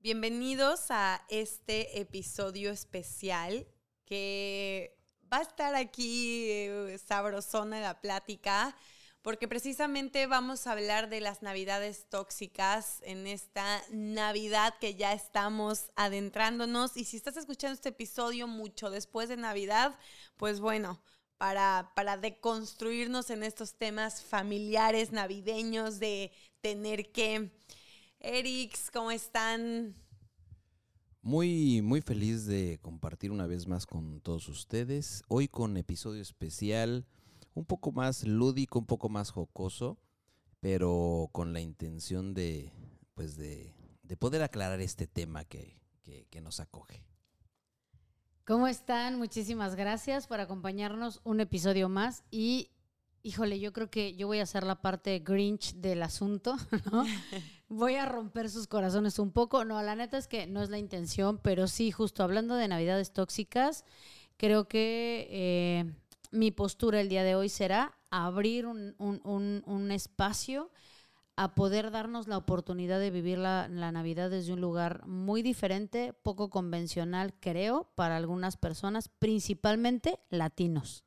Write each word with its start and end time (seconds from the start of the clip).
Bienvenidos 0.00 0.92
a 0.92 1.24
este 1.28 1.98
episodio 1.98 2.70
especial 2.70 3.66
que 4.04 4.96
va 5.30 5.38
a 5.38 5.42
estar 5.42 5.74
aquí 5.74 6.48
eh, 6.50 7.00
sabrosona 7.04 7.80
la 7.80 8.00
plática 8.00 8.76
porque 9.22 9.48
precisamente 9.48 10.28
vamos 10.28 10.68
a 10.68 10.72
hablar 10.72 11.08
de 11.08 11.20
las 11.20 11.42
navidades 11.42 12.08
tóxicas 12.08 13.00
en 13.02 13.26
esta 13.26 13.82
Navidad 13.90 14.72
que 14.80 14.94
ya 14.94 15.12
estamos 15.12 15.90
adentrándonos. 15.96 16.96
Y 16.96 17.04
si 17.04 17.16
estás 17.16 17.36
escuchando 17.36 17.74
este 17.74 17.88
episodio 17.88 18.46
mucho 18.46 18.90
después 18.90 19.28
de 19.28 19.36
Navidad, 19.36 19.98
pues 20.36 20.60
bueno, 20.60 21.02
para, 21.38 21.90
para 21.96 22.16
deconstruirnos 22.16 23.30
en 23.30 23.42
estos 23.42 23.74
temas 23.74 24.22
familiares 24.22 25.10
navideños 25.10 25.98
de 25.98 26.30
tener 26.60 27.10
que 27.10 27.50
Erix, 28.20 28.90
¿cómo 28.90 29.10
están? 29.10 29.94
Muy, 31.22 31.82
muy 31.82 32.00
feliz 32.00 32.46
de 32.46 32.78
compartir 32.82 33.30
una 33.30 33.46
vez 33.46 33.66
más 33.66 33.86
con 33.86 34.20
todos 34.20 34.48
ustedes. 34.48 35.22
Hoy 35.28 35.46
con 35.46 35.76
episodio 35.76 36.20
especial, 36.20 37.06
un 37.54 37.64
poco 37.64 37.92
más 37.92 38.24
lúdico, 38.24 38.78
un 38.78 38.86
poco 38.86 39.08
más 39.08 39.30
jocoso, 39.30 39.98
pero 40.60 41.28
con 41.32 41.52
la 41.52 41.60
intención 41.60 42.34
de, 42.34 42.72
pues 43.14 43.36
de, 43.36 43.74
de 44.02 44.16
poder 44.16 44.42
aclarar 44.42 44.80
este 44.80 45.06
tema 45.06 45.44
que, 45.44 45.78
que, 46.02 46.26
que 46.28 46.40
nos 46.40 46.58
acoge. 46.58 47.04
¿Cómo 48.44 48.66
están? 48.66 49.18
Muchísimas 49.18 49.76
gracias 49.76 50.26
por 50.26 50.40
acompañarnos 50.40 51.20
un 51.22 51.40
episodio 51.40 51.88
más 51.88 52.24
y 52.30 52.70
híjole, 53.22 53.60
yo 53.60 53.72
creo 53.72 53.90
que 53.90 54.16
yo 54.16 54.26
voy 54.26 54.38
a 54.40 54.44
hacer 54.44 54.64
la 54.64 54.80
parte 54.80 55.18
Grinch 55.20 55.74
del 55.74 56.02
asunto, 56.02 56.56
¿no? 56.90 57.04
Voy 57.68 57.96
a 57.96 58.06
romper 58.06 58.50
sus 58.50 58.66
corazones 58.66 59.18
un 59.18 59.30
poco. 59.30 59.64
No, 59.64 59.80
la 59.82 59.94
neta 59.94 60.18
es 60.18 60.28
que 60.28 60.46
no 60.46 60.62
es 60.62 60.70
la 60.70 60.78
intención, 60.78 61.38
pero 61.38 61.66
sí, 61.66 61.90
justo 61.90 62.22
hablando 62.22 62.54
de 62.54 62.68
navidades 62.68 63.12
tóxicas, 63.12 63.84
creo 64.36 64.68
que 64.68 65.28
eh, 65.30 65.94
mi 66.30 66.50
postura 66.50 67.00
el 67.00 67.08
día 67.08 67.24
de 67.24 67.34
hoy 67.34 67.48
será 67.48 67.96
abrir 68.10 68.66
un, 68.66 68.94
un, 68.98 69.62
un, 69.66 69.90
espacio 69.90 70.70
a 71.36 71.54
poder 71.54 71.90
darnos 71.90 72.26
la 72.26 72.38
oportunidad 72.38 72.98
de 72.98 73.10
vivir 73.10 73.38
la, 73.38 73.68
la, 73.68 73.92
Navidad 73.92 74.30
desde 74.30 74.52
un 74.52 74.60
lugar 74.60 75.06
muy 75.06 75.42
diferente, 75.42 76.12
poco 76.12 76.50
convencional, 76.50 77.34
creo, 77.38 77.90
para 77.94 78.16
algunas 78.16 78.56
personas, 78.56 79.08
principalmente 79.08 80.20
latinos. 80.30 81.04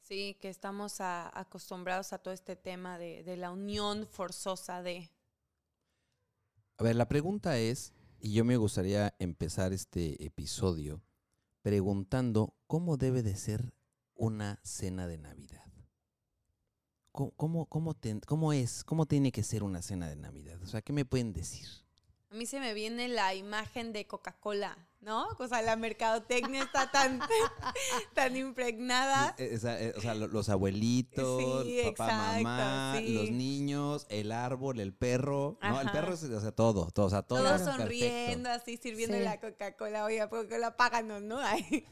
Sí, 0.00 0.36
que 0.40 0.48
estamos 0.48 0.96
acostumbrados 1.00 2.12
a 2.12 2.18
todo 2.18 2.34
este 2.34 2.56
tema 2.56 2.98
de, 2.98 3.22
de, 3.22 3.36
la 3.36 3.50
unión 3.50 4.06
forzosa 4.06 4.82
de... 4.82 5.10
A 6.76 6.82
ver, 6.82 6.96
la 6.96 7.06
pregunta 7.06 7.56
es, 7.58 7.92
y 8.18 8.32
yo 8.32 8.44
me 8.44 8.56
gustaría 8.56 9.14
empezar 9.18 9.72
este 9.72 10.24
episodio 10.24 11.02
preguntando 11.62 12.54
cómo 12.66 12.96
debe 12.96 13.22
de 13.22 13.36
ser 13.36 13.72
una 14.14 14.58
cena 14.64 15.06
de 15.06 15.18
Navidad. 15.18 15.64
¿Cómo, 17.12 17.30
cómo, 17.36 17.66
cómo, 17.66 17.94
cómo 18.26 18.52
es, 18.52 18.82
cómo 18.82 19.06
tiene 19.06 19.30
que 19.30 19.44
ser 19.44 19.62
una 19.62 19.82
cena 19.82 20.08
de 20.08 20.16
Navidad? 20.16 20.60
O 20.62 20.66
sea, 20.66 20.82
¿qué 20.82 20.92
me 20.92 21.04
pueden 21.04 21.32
decir? 21.32 21.83
A 22.34 22.36
mí 22.36 22.46
se 22.46 22.58
me 22.58 22.74
viene 22.74 23.06
la 23.06 23.32
imagen 23.32 23.92
de 23.92 24.08
Coca-Cola, 24.08 24.76
¿no? 25.00 25.28
O 25.38 25.46
sea, 25.46 25.62
la 25.62 25.76
mercadotecnia 25.76 26.64
está 26.64 26.90
tan, 26.90 27.20
tan 28.14 28.36
impregnada. 28.36 29.36
O 29.38 29.58
sea, 29.58 29.78
o 29.96 30.00
sea, 30.00 30.14
los 30.16 30.48
abuelitos, 30.48 31.64
sí, 31.64 31.78
papá, 31.84 32.40
exacto, 32.40 32.42
mamá, 32.42 32.94
sí. 32.98 33.14
los 33.14 33.30
niños, 33.30 34.06
el 34.08 34.32
árbol, 34.32 34.80
el 34.80 34.92
perro. 34.92 35.58
Ajá. 35.60 35.74
No, 35.74 35.80
el 35.82 35.92
perro 35.92 36.14
es, 36.14 36.24
o 36.24 36.40
sea, 36.40 36.50
todo, 36.50 36.90
todo, 36.90 37.06
o 37.06 37.10
sea, 37.10 37.22
todo. 37.22 37.38
Todos 37.38 37.60
sonriendo, 37.60 38.48
perfecto. 38.48 38.50
así, 38.50 38.76
sirviendo 38.78 39.16
sí. 39.16 39.22
la 39.22 39.38
Coca-Cola. 39.38 40.04
Oye, 40.04 40.28
Coca-Cola, 40.28 40.76
páganos, 40.76 41.22
¿no? 41.22 41.38
Ahí, 41.40 41.86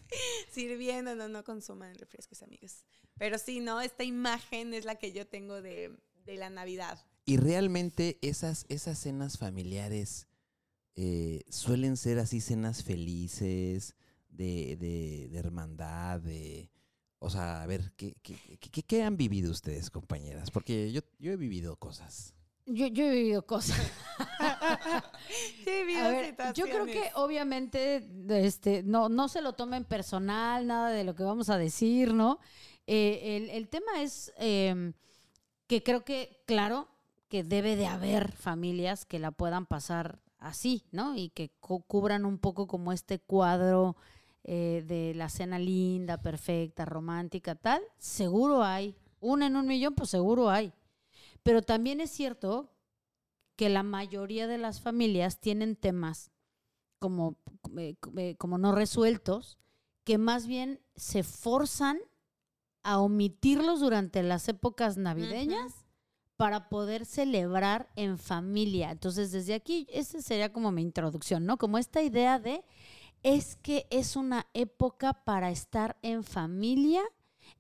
sirviendo, 0.50 1.14
no, 1.14 1.28
no 1.28 1.44
consuman 1.44 1.94
refrescos, 1.94 2.42
amigos. 2.42 2.84
Pero 3.16 3.38
sí, 3.38 3.60
¿no? 3.60 3.80
Esta 3.80 4.02
imagen 4.02 4.74
es 4.74 4.86
la 4.86 4.96
que 4.96 5.12
yo 5.12 5.24
tengo 5.24 5.62
de, 5.62 5.96
de 6.24 6.36
la 6.36 6.50
Navidad. 6.50 6.98
Y 7.26 7.36
realmente 7.36 8.18
esas, 8.22 8.66
esas 8.68 8.98
cenas 8.98 9.38
familiares 9.38 10.26
eh, 10.94 11.44
suelen 11.48 11.96
ser 11.96 12.18
así 12.18 12.40
cenas 12.40 12.82
felices, 12.82 13.96
de, 14.28 14.76
de, 14.76 15.28
de 15.30 15.38
hermandad, 15.38 16.20
de... 16.20 16.70
O 17.18 17.30
sea, 17.30 17.62
a 17.62 17.66
ver, 17.66 17.92
¿qué, 17.96 18.16
qué, 18.22 18.36
qué, 18.58 18.82
qué 18.82 19.02
han 19.04 19.16
vivido 19.16 19.52
ustedes, 19.52 19.90
compañeras? 19.90 20.50
Porque 20.50 20.90
yo, 20.90 21.02
yo 21.20 21.30
he 21.30 21.36
vivido 21.36 21.76
cosas. 21.76 22.34
Yo, 22.66 22.88
yo 22.88 23.04
he 23.04 23.10
vivido 23.10 23.46
cosas. 23.46 23.78
sí, 25.28 25.70
he 25.70 25.84
vivido 25.84 26.10
ver, 26.10 26.36
yo 26.54 26.64
creo 26.64 26.84
que 26.84 27.10
obviamente 27.14 28.08
este, 28.28 28.82
no, 28.82 29.08
no 29.08 29.28
se 29.28 29.40
lo 29.40 29.52
tomen 29.52 29.84
personal, 29.84 30.66
nada 30.66 30.90
de 30.90 31.04
lo 31.04 31.14
que 31.14 31.22
vamos 31.22 31.48
a 31.48 31.58
decir, 31.58 32.12
¿no? 32.12 32.40
Eh, 32.88 33.36
el, 33.36 33.50
el, 33.50 33.68
tema 33.68 34.02
es 34.02 34.32
eh, 34.38 34.92
que 35.68 35.84
creo 35.84 36.04
que, 36.04 36.42
claro, 36.46 36.88
que 37.28 37.44
debe 37.44 37.76
de 37.76 37.86
haber 37.86 38.32
familias 38.32 39.04
que 39.04 39.20
la 39.20 39.30
puedan 39.30 39.66
pasar 39.66 40.21
así, 40.42 40.84
¿no? 40.90 41.16
Y 41.16 41.30
que 41.30 41.50
cu 41.60 41.82
cubran 41.82 42.24
un 42.24 42.38
poco 42.38 42.66
como 42.66 42.92
este 42.92 43.18
cuadro 43.18 43.96
eh, 44.44 44.84
de 44.86 45.14
la 45.14 45.28
cena 45.28 45.58
linda, 45.58 46.20
perfecta, 46.20 46.84
romántica, 46.84 47.54
tal. 47.54 47.82
Seguro 47.98 48.62
hay. 48.62 48.96
Una 49.20 49.46
en 49.46 49.56
un 49.56 49.66
millón, 49.66 49.94
pues 49.94 50.10
seguro 50.10 50.50
hay. 50.50 50.72
Pero 51.42 51.62
también 51.62 52.00
es 52.00 52.10
cierto 52.10 52.70
que 53.56 53.68
la 53.68 53.82
mayoría 53.82 54.46
de 54.46 54.58
las 54.58 54.80
familias 54.80 55.38
tienen 55.38 55.76
temas 55.76 56.32
como, 56.98 57.36
eh, 57.76 57.94
eh, 58.16 58.36
como 58.36 58.58
no 58.58 58.72
resueltos, 58.72 59.58
que 60.04 60.18
más 60.18 60.46
bien 60.46 60.80
se 60.96 61.22
forzan 61.22 61.98
a 62.82 62.98
omitirlos 62.98 63.80
durante 63.80 64.22
las 64.22 64.48
épocas 64.48 64.96
navideñas. 64.96 65.81
Para 66.42 66.68
poder 66.68 67.06
celebrar 67.06 67.88
en 67.94 68.18
familia. 68.18 68.90
Entonces, 68.90 69.30
desde 69.30 69.54
aquí, 69.54 69.86
esa 69.92 70.20
sería 70.20 70.52
como 70.52 70.72
mi 70.72 70.82
introducción, 70.82 71.46
¿no? 71.46 71.56
Como 71.56 71.78
esta 71.78 72.02
idea 72.02 72.40
de, 72.40 72.64
es 73.22 73.54
que 73.54 73.86
es 73.90 74.16
una 74.16 74.48
época 74.52 75.12
para 75.12 75.52
estar 75.52 75.96
en 76.02 76.24
familia 76.24 77.00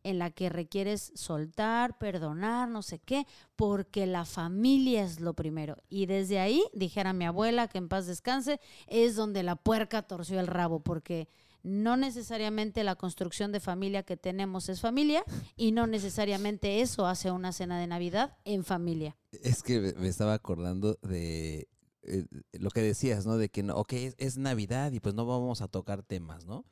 en 0.02 0.18
la 0.18 0.30
que 0.32 0.48
requieres 0.48 1.12
soltar, 1.14 1.96
perdonar, 1.96 2.68
no 2.68 2.82
sé 2.82 2.98
qué, 2.98 3.24
porque 3.54 4.04
la 4.04 4.24
familia 4.24 5.04
es 5.04 5.20
lo 5.20 5.34
primero. 5.34 5.76
Y 5.88 6.06
desde 6.06 6.40
ahí, 6.40 6.64
dijera 6.72 7.12
mi 7.12 7.24
abuela, 7.24 7.68
que 7.68 7.78
en 7.78 7.88
paz 7.88 8.08
descanse, 8.08 8.58
es 8.88 9.14
donde 9.14 9.44
la 9.44 9.54
puerca 9.54 10.02
torció 10.02 10.40
el 10.40 10.48
rabo, 10.48 10.80
porque 10.80 11.28
no 11.62 11.96
necesariamente 11.96 12.84
la 12.84 12.96
construcción 12.96 13.52
de 13.52 13.60
familia 13.60 14.02
que 14.02 14.16
tenemos 14.16 14.68
es 14.68 14.80
familia 14.80 15.24
y 15.56 15.72
no 15.72 15.86
necesariamente 15.86 16.80
eso 16.80 17.06
hace 17.06 17.30
una 17.30 17.52
cena 17.52 17.78
de 17.78 17.86
Navidad 17.86 18.36
en 18.44 18.64
familia. 18.64 19.16
Es 19.30 19.62
que 19.62 19.94
me 19.96 20.08
estaba 20.08 20.34
acordando 20.34 20.98
de 21.02 21.68
eh, 22.02 22.26
lo 22.52 22.70
que 22.70 22.80
decías, 22.80 23.26
¿no? 23.26 23.36
De 23.36 23.48
que, 23.48 23.62
no, 23.62 23.76
ok, 23.76 23.92
es, 24.18 24.36
Navidad 24.38 24.92
y 24.92 25.00
pues 25.00 25.14
no 25.14 25.24
vamos 25.24 25.62
a 25.62 25.68
tocar 25.68 26.02
temas, 26.02 26.44
¿no? 26.46 26.64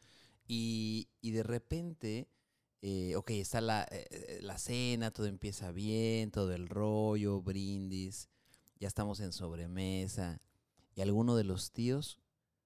Y, 0.46 1.08
y 1.20 1.30
de 1.30 1.44
repente, 1.44 2.28
eh, 2.82 3.14
ok, 3.14 3.30
está 3.30 3.60
la, 3.60 3.86
eh, 3.90 4.40
la 4.42 4.58
cena, 4.58 5.12
todo 5.12 5.26
empieza 5.26 5.70
bien, 5.70 6.32
todo 6.32 6.52
el 6.52 6.68
rollo, 6.68 7.40
brindis, 7.40 8.28
ya 8.80 8.88
estamos 8.88 9.20
en 9.20 9.32
sobremesa 9.32 10.40
y 10.96 11.02
alguno 11.02 11.36
de 11.36 11.44
los 11.44 11.70
tíos 11.70 12.18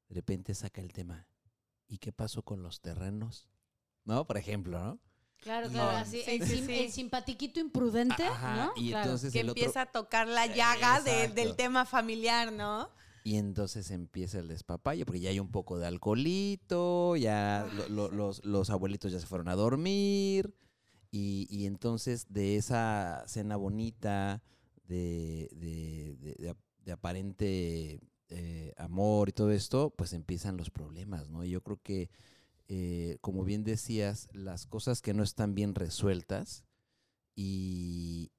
de 0.09 0.15
repente 0.15 0.55
saca 0.55 0.81
el 0.81 0.93
tema 0.93 1.29
¿y 1.89 1.99
qué 1.99 2.13
pasó 2.13 2.43
con 2.43 2.63
los 2.63 2.81
terrenos? 2.81 3.49
¿No? 4.05 4.27
Por 4.27 4.37
ejemplo, 4.37 4.79
¿no? 4.79 5.01
Claro, 5.39 5.69
claro, 5.69 5.93
no. 5.93 5.99
así, 5.99 6.23
el, 6.27 6.47
sí, 6.47 6.63
sí. 6.65 6.73
el, 6.73 6.91
simpatiquito 6.91 7.61
imprudente, 7.61 8.25
Ajá, 8.25 8.57
¿no? 8.57 8.73
Y 8.77 8.91
claro. 8.91 9.05
entonces 9.05 9.33
que 9.33 9.41
empieza 9.41 9.83
otro... 9.83 9.83
a 9.83 9.93
tocar 10.05 10.27
la 10.27 10.47
llaga 10.47 11.01
de, 11.01 11.29
del 11.29 11.55
tema 11.55 11.85
familiar, 11.85 12.51
¿no? 12.51 12.89
Y 13.25 13.37
entonces 13.37 13.91
empieza 13.91 14.39
el 14.39 14.49
despapalle, 14.49 15.05
porque 15.05 15.21
ya 15.21 15.31
hay 15.31 15.41
un 15.41 15.51
poco 15.51 15.79
de 15.79 15.87
alcoholito, 15.87 17.17
ya 17.17 17.67
lo, 17.75 17.89
lo, 17.89 18.11
los, 18.11 18.45
los, 18.45 18.71
abuelitos 18.71 19.13
ya 19.13 19.21
se 19.21 19.27
fueron 19.27 19.49
a 19.49 19.55
dormir, 19.55 20.55
y, 21.11 21.47
y 21.51 21.67
entonces 21.67 22.27
de 22.33 22.57
esa 22.57 23.25
cena 23.27 23.57
bonita, 23.57 24.43
de, 24.87 25.49
de, 25.53 26.17
de, 26.17 26.55
de 26.85 26.93
aparente 26.93 28.01
eh, 28.29 28.73
amor 28.77 29.29
y 29.29 29.33
todo 29.33 29.51
esto, 29.53 29.91
pues 29.91 30.13
empiezan 30.13 30.57
los 30.57 30.71
problemas, 30.71 31.29
¿no? 31.29 31.45
Y 31.45 31.51
yo 31.51 31.63
creo 31.63 31.81
que, 31.83 32.11
eh, 32.69 33.19
como 33.21 33.45
bien 33.45 33.65
decías, 33.65 34.29
las 34.33 34.67
cosas 34.67 35.03
que 35.03 35.15
no 35.15 35.23
están 35.23 35.55
bien 35.55 35.75
resueltas 35.75 36.65
y, 37.37 38.33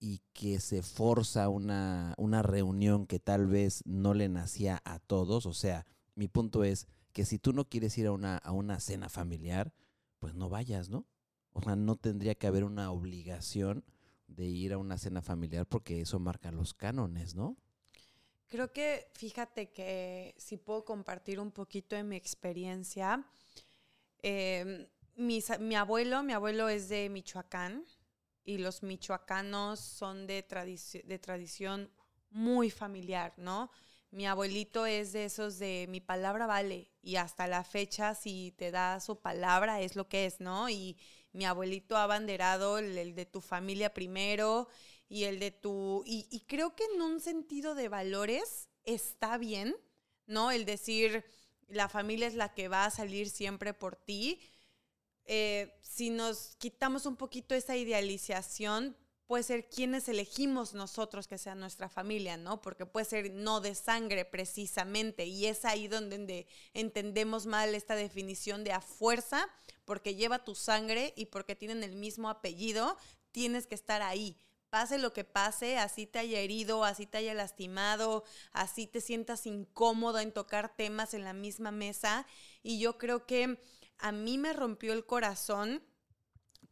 y 0.00 0.22
que 0.32 0.60
se 0.60 0.82
forza 0.82 1.48
una, 1.48 2.14
una 2.18 2.42
reunión 2.42 3.06
que 3.06 3.20
tal 3.20 3.46
vez 3.46 3.82
no 3.86 4.14
le 4.14 4.28
nacía 4.28 4.82
a 4.84 4.98
todos, 4.98 5.46
o 5.46 5.54
sea, 5.54 5.86
mi 6.14 6.28
punto 6.28 6.64
es 6.64 6.86
que 7.12 7.24
si 7.24 7.38
tú 7.38 7.52
no 7.52 7.68
quieres 7.68 7.96
ir 7.98 8.06
a 8.06 8.12
una, 8.12 8.38
a 8.38 8.52
una 8.52 8.80
cena 8.80 9.08
familiar, 9.08 9.72
pues 10.18 10.34
no 10.34 10.48
vayas, 10.48 10.90
¿no? 10.90 11.06
O 11.52 11.62
sea, 11.62 11.76
no 11.76 11.96
tendría 11.96 12.34
que 12.34 12.46
haber 12.46 12.64
una 12.64 12.90
obligación 12.90 13.84
de 14.26 14.46
ir 14.46 14.72
a 14.72 14.78
una 14.78 14.98
cena 14.98 15.22
familiar 15.22 15.66
porque 15.66 16.00
eso 16.00 16.18
marca 16.18 16.50
los 16.50 16.74
cánones, 16.74 17.34
¿no? 17.34 17.56
Creo 18.54 18.72
que 18.72 19.08
fíjate 19.14 19.70
que 19.72 20.34
si 20.38 20.56
puedo 20.56 20.84
compartir 20.84 21.40
un 21.40 21.50
poquito 21.50 21.96
de 21.96 22.04
mi 22.04 22.16
experiencia. 22.16 23.24
eh, 24.22 24.88
mis- 25.16 25.58
mi 25.60 25.76
abuelo, 25.76 26.22
mi 26.22 26.32
abuelo 26.32 26.68
es 26.68 26.88
de 26.88 27.08
Michoacán 27.10 27.84
y 28.44 28.58
los 28.58 28.82
michoacanos 28.82 29.80
son 29.80 30.26
de, 30.26 30.46
tradici- 30.46 31.04
de 31.04 31.18
tradición 31.18 31.90
muy 32.30 32.70
familiar, 32.70 33.32
¿no? 33.36 33.70
Mi 34.10 34.26
abuelito 34.26 34.86
es 34.86 35.12
de 35.12 35.24
esos 35.26 35.58
de 35.58 35.86
mi 35.88 36.00
palabra 36.00 36.46
vale 36.46 36.90
y 37.02 37.16
hasta 37.16 37.46
la 37.48 37.64
fecha 37.64 38.14
si 38.14 38.54
te 38.58 38.70
da 38.70 39.00
su 39.00 39.20
palabra 39.20 39.80
es 39.80 39.96
lo 39.96 40.08
que 40.08 40.26
es, 40.26 40.40
¿no? 40.40 40.68
Y 40.70 40.96
mi 41.32 41.44
abuelito 41.46 41.96
ha 41.96 42.04
abanderado 42.04 42.78
el, 42.78 42.96
el 42.98 43.14
de 43.14 43.26
tu 43.26 43.40
familia 43.40 43.92
primero 43.94 44.68
y 45.08 45.24
el 45.24 45.38
de 45.38 45.50
tu... 45.50 46.02
Y, 46.06 46.26
y 46.30 46.40
creo 46.40 46.74
que 46.74 46.84
en 46.94 47.02
un 47.02 47.20
sentido 47.20 47.74
de 47.74 47.88
valores 47.88 48.68
está 48.84 49.38
bien, 49.38 49.76
¿no? 50.26 50.50
El 50.50 50.64
decir 50.64 51.24
la 51.68 51.88
familia 51.88 52.26
es 52.26 52.34
la 52.34 52.52
que 52.54 52.68
va 52.68 52.84
a 52.84 52.90
salir 52.90 53.28
siempre 53.28 53.74
por 53.74 53.96
ti. 53.96 54.40
Eh, 55.24 55.78
si 55.82 56.10
nos 56.10 56.56
quitamos 56.56 57.06
un 57.06 57.16
poquito 57.16 57.54
esa 57.54 57.76
idealización, 57.76 58.96
puede 59.26 59.42
ser 59.42 59.68
quienes 59.68 60.08
elegimos 60.08 60.74
nosotros 60.74 61.26
que 61.26 61.38
sea 61.38 61.54
nuestra 61.54 61.88
familia, 61.88 62.36
¿no? 62.36 62.60
Porque 62.60 62.86
puede 62.86 63.06
ser 63.06 63.32
no 63.32 63.60
de 63.60 63.74
sangre 63.74 64.24
precisamente. 64.24 65.24
Y 65.26 65.46
es 65.46 65.64
ahí 65.64 65.88
donde, 65.88 66.46
entendemos 66.74 67.46
mal 67.46 67.74
esta 67.74 67.96
definición 67.96 68.64
de 68.64 68.72
a 68.72 68.80
fuerza, 68.80 69.48
porque 69.84 70.14
lleva 70.14 70.44
tu 70.44 70.54
sangre 70.54 71.12
y 71.16 71.26
porque 71.26 71.56
tienen 71.56 71.82
el 71.82 71.96
mismo 71.96 72.28
apellido, 72.28 72.96
tienes 73.32 73.66
que 73.66 73.74
estar 73.74 74.02
ahí. 74.02 74.36
Pase 74.74 74.98
lo 74.98 75.12
que 75.12 75.22
pase, 75.22 75.78
así 75.78 76.04
te 76.04 76.18
haya 76.18 76.40
herido, 76.40 76.82
así 76.82 77.06
te 77.06 77.18
haya 77.18 77.32
lastimado, 77.32 78.24
así 78.50 78.88
te 78.88 79.00
sientas 79.00 79.46
incómodo 79.46 80.18
en 80.18 80.32
tocar 80.32 80.74
temas 80.74 81.14
en 81.14 81.22
la 81.22 81.32
misma 81.32 81.70
mesa. 81.70 82.26
Y 82.64 82.80
yo 82.80 82.98
creo 82.98 83.24
que 83.24 83.60
a 83.98 84.10
mí 84.10 84.36
me 84.36 84.52
rompió 84.52 84.92
el 84.92 85.06
corazón 85.06 85.80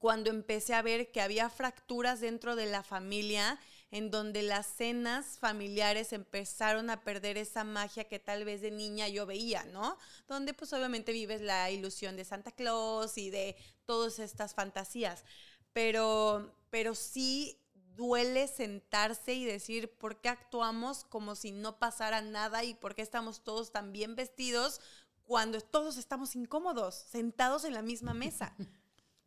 cuando 0.01 0.31
empecé 0.31 0.75
a 0.75 0.83
ver 0.83 1.13
que 1.13 1.21
había 1.21 1.49
fracturas 1.49 2.21
dentro 2.21 2.57
de 2.57 2.67
la 2.67 2.83
familia, 2.83 3.61
en 3.93 4.11
donde 4.11 4.43
las 4.43 4.67
cenas 4.67 5.39
familiares 5.39 6.13
empezaron 6.13 6.91
a 6.91 7.03
perder 7.05 7.39
esa 7.39 7.63
magia 7.63 8.09
que 8.09 8.19
tal 8.19 8.45
vez 8.45 8.63
de 8.63 8.73
niña 8.73 9.07
yo 9.07 9.27
veía, 9.27 9.63
¿no? 9.67 9.97
Donde 10.27 10.55
pues 10.55 10.73
obviamente 10.73 11.13
vives 11.13 11.41
la 11.41 11.71
ilusión 11.71 12.17
de 12.17 12.25
Santa 12.25 12.51
Claus 12.51 13.17
y 13.17 13.31
de 13.31 13.55
todas 13.85 14.19
estas 14.19 14.55
fantasías. 14.55 15.25
Pero, 15.73 16.53
pero 16.69 16.97
sí 16.97 17.62
duele 17.97 18.49
sentarse 18.49 19.35
y 19.35 19.45
decir 19.45 19.91
por 19.99 20.21
qué 20.21 20.29
actuamos 20.29 21.05
como 21.05 21.35
si 21.35 21.53
no 21.53 21.79
pasara 21.79 22.21
nada 22.23 22.65
y 22.65 22.75
por 22.75 22.95
qué 22.95 23.03
estamos 23.03 23.43
todos 23.45 23.73
tan 23.73 23.93
bien 23.93 24.17
vestidos 24.17 24.81
cuando 25.25 25.61
todos 25.61 25.97
estamos 25.97 26.35
incómodos, 26.37 26.95
sentados 26.95 27.65
en 27.65 27.75
la 27.75 27.83
misma 27.83 28.15
mesa. 28.15 28.55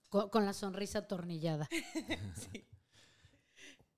Con, 0.10 0.30
con 0.30 0.46
la 0.46 0.54
sonrisa 0.54 1.00
atornillada. 1.00 1.68
Sí. 2.36 2.66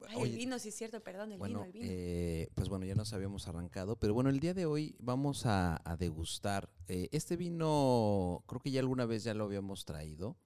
Ay, 0.08 0.22
el 0.24 0.32
vino, 0.38 0.60
sí 0.60 0.70
es 0.70 0.76
cierto, 0.76 1.02
perdón, 1.04 1.32
el 1.32 1.38
Bueno, 1.38 1.60
vino, 1.60 1.66
el 1.66 1.72
vino. 1.72 1.86
eh, 1.90 2.50
pues 2.56 2.70
bueno, 2.70 2.86
ya 2.86 2.96
nos 2.96 3.14
habíamos 3.14 3.48
arrancado, 3.48 3.98
pero 3.98 4.14
bueno, 4.14 4.30
el 4.30 4.40
día 4.40 4.54
de 4.54 4.66
hoy 4.66 4.96
vamos 5.00 5.46
a, 5.46 5.82
a 5.84 5.98
degustar. 5.98 6.70
eh, 6.88 7.10
este 7.12 7.36
vino, 7.36 8.44
creo 8.48 8.62
que 8.62 8.72
ya 8.72 8.80
alguna 8.80 9.06
vez 9.06 9.24
ya 9.24 9.34
lo 9.34 9.44
habíamos 9.46 9.86
traído, 9.86 10.38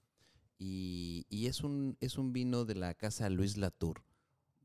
y, 0.57 1.25
y 1.29 1.47
es, 1.47 1.61
un, 1.61 1.97
es 1.99 2.17
un 2.17 2.33
vino 2.33 2.65
de 2.65 2.75
la 2.75 2.93
casa 2.93 3.29
Luis 3.29 3.57
Latour, 3.57 4.03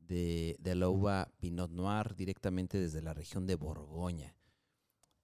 de, 0.07 0.55
de 0.59 0.75
la 0.75 0.89
uva 0.89 1.29
Pinot 1.39 1.71
Noir, 1.71 2.15
directamente 2.15 2.79
desde 2.79 3.01
la 3.01 3.13
región 3.13 3.45
de 3.45 3.55
Borgoña. 3.55 4.37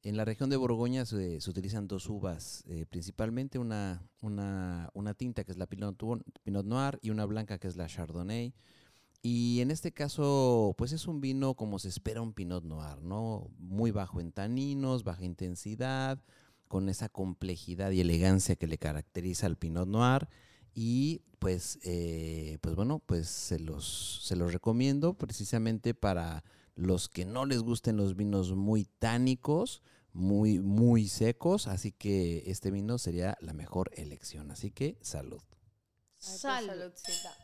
En 0.03 0.18
la 0.18 0.25
región 0.25 0.50
de 0.50 0.57
Borgoña 0.57 1.06
se, 1.06 1.38
utilizan 1.47 1.88
dos 1.88 2.09
uvas, 2.09 2.65
eh, 2.68 2.85
principalmente 2.89 3.57
una, 3.57 4.06
una, 4.21 4.89
una 4.94 5.13
tinta 5.13 5.45
que 5.45 5.53
es 5.53 5.57
la 5.57 5.65
Pinot, 5.65 5.97
Pinot 6.44 6.65
Noir 6.65 7.00
y 7.01 7.09
una 7.09 7.24
blanca 7.24 7.57
que 7.57 7.69
es 7.69 7.77
la 7.77 7.88
Chardonnay. 7.88 8.53
Y 9.21 9.62
en 9.62 9.71
este 9.71 9.94
caso, 9.94 10.75
pues 10.77 10.91
es 10.91 11.07
un 11.07 11.21
vino 11.21 11.53
como 11.53 11.80
se 11.80 11.88
espera 11.88 12.21
un 12.21 12.33
Pinot 12.33 12.65
Noir, 12.65 13.01
¿no? 13.01 13.50
Muy 13.57 13.91
bajo 13.91 14.19
en 14.19 14.33
taninos, 14.33 15.06
baja 15.06 15.24
intensidad, 15.24 16.21
con 16.68 16.89
esa 16.89 17.07
complejidad 17.07 17.91
y 17.91 18.01
elegancia 18.01 18.57
que 18.57 18.68
le 18.68 18.77
caracteriza 18.77 19.45
al 19.45 19.56
Pinot 19.56 19.88
Noir. 19.88 20.27
Y 20.73 21.21
pues, 21.39 21.79
eh, 21.83 22.57
pues 22.61 22.75
bueno, 22.75 22.99
pues 22.99 23.27
se 23.27 23.59
los, 23.59 24.21
se 24.23 24.35
los 24.35 24.53
recomiendo 24.53 25.13
precisamente 25.13 25.93
para 25.93 26.43
los 26.75 27.09
que 27.09 27.25
no 27.25 27.45
les 27.45 27.61
gusten 27.61 27.97
los 27.97 28.15
vinos 28.15 28.53
muy 28.53 28.85
tánicos, 28.85 29.81
muy, 30.13 30.59
muy 30.59 31.07
secos. 31.07 31.67
Así 31.67 31.91
que 31.91 32.43
este 32.47 32.71
vino 32.71 32.97
sería 32.97 33.37
la 33.41 33.53
mejor 33.53 33.91
elección. 33.95 34.51
Así 34.51 34.71
que 34.71 34.97
salud. 35.01 35.41
Pues, 36.13 36.39
Salud. 36.39 36.69
saludcita. 36.69 37.35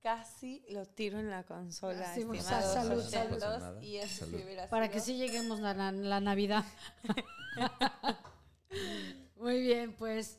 Casi 0.00 0.64
lo 0.70 0.86
tiro 0.86 1.18
en 1.18 1.28
la 1.28 1.44
consola. 1.44 2.14
Sí, 2.14 2.22
salud, 2.40 3.02
salud. 3.02 3.82
Y 3.82 4.00
Salud. 4.06 4.40
Para 4.70 4.88
que 4.88 5.00
sí 5.00 5.16
lleguemos 5.16 5.60
a 5.60 5.74
la, 5.74 5.92
la 5.92 6.20
Navidad. 6.20 6.64
Muy 9.36 9.60
bien, 9.60 9.94
pues. 9.94 10.38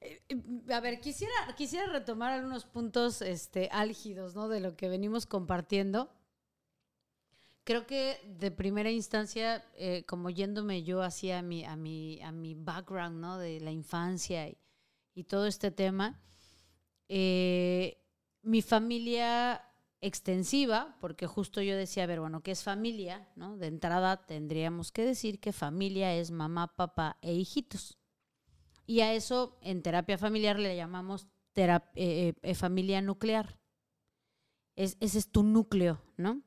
Eh, 0.00 0.20
A 0.72 0.80
ver, 0.80 1.00
quisiera, 1.00 1.34
quisiera 1.56 1.86
retomar 1.86 2.32
algunos 2.32 2.64
puntos 2.64 3.22
este, 3.22 3.68
álgidos, 3.72 4.34
¿no? 4.34 4.48
De 4.48 4.60
lo 4.60 4.76
que 4.76 4.88
venimos 4.88 5.26
compartiendo. 5.26 6.10
Creo 7.64 7.86
que 7.86 8.18
de 8.38 8.50
primera 8.50 8.90
instancia, 8.90 9.64
eh, 9.74 10.04
como 10.06 10.30
yéndome 10.30 10.84
yo 10.84 11.02
hacia 11.02 11.42
mi, 11.42 11.64
a 11.64 11.76
mi, 11.76 12.20
a 12.22 12.32
mi 12.32 12.54
background, 12.54 13.20
¿no? 13.20 13.38
De 13.38 13.60
la 13.60 13.70
infancia 13.70 14.48
y, 14.48 14.56
y 15.14 15.24
todo 15.24 15.46
este 15.46 15.70
tema, 15.70 16.18
eh, 17.08 17.98
mi 18.42 18.62
familia 18.62 19.64
extensiva, 20.00 20.96
porque 21.00 21.26
justo 21.26 21.60
yo 21.60 21.76
decía, 21.76 22.04
a 22.04 22.06
ver, 22.06 22.20
bueno, 22.20 22.42
¿qué 22.42 22.52
es 22.52 22.62
familia? 22.62 23.28
¿no? 23.34 23.56
De 23.56 23.66
entrada 23.66 24.24
tendríamos 24.26 24.92
que 24.92 25.04
decir 25.04 25.40
que 25.40 25.52
familia 25.52 26.14
es 26.14 26.30
mamá, 26.30 26.76
papá 26.76 27.18
e 27.20 27.34
hijitos. 27.34 27.97
Y 28.88 29.02
a 29.02 29.12
eso 29.12 29.58
en 29.60 29.82
terapia 29.82 30.16
familiar 30.16 30.58
le 30.58 30.74
llamamos 30.74 31.28
terap- 31.54 31.90
eh, 31.94 32.32
eh, 32.40 32.54
familia 32.54 33.02
nuclear. 33.02 33.60
Es, 34.76 34.96
ese 35.00 35.18
es 35.18 35.30
tu 35.30 35.42
núcleo, 35.42 36.00
¿no? 36.16 36.40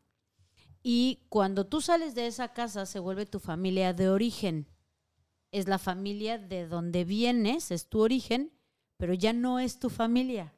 Y 0.81 1.27
cuando 1.29 1.67
tú 1.67 1.81
sales 1.81 2.15
de 2.15 2.25
esa 2.25 2.51
casa 2.51 2.87
se 2.87 2.97
vuelve 2.97 3.27
tu 3.27 3.39
familia 3.39 3.93
de 3.93 4.09
origen. 4.09 4.67
Es 5.51 5.67
la 5.67 5.77
familia 5.77 6.39
de 6.39 6.65
donde 6.65 7.05
vienes, 7.05 7.69
es 7.69 7.87
tu 7.87 7.99
origen, 7.99 8.51
pero 8.97 9.13
ya 9.13 9.33
no 9.33 9.59
es 9.59 9.77
tu 9.77 9.91
familia. 9.91 10.55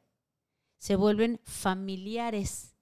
Se 0.78 0.96
vuelven 0.96 1.38
familiares, 1.44 2.74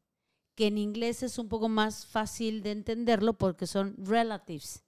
que 0.55 0.69
en 0.69 0.79
inglés 0.79 1.25
es 1.25 1.39
un 1.39 1.49
poco 1.49 1.69
más 1.69 2.07
fácil 2.07 2.63
de 2.63 2.71
entenderlo 2.71 3.33
porque 3.37 3.67
son 3.67 3.97
relatives. 3.99 4.85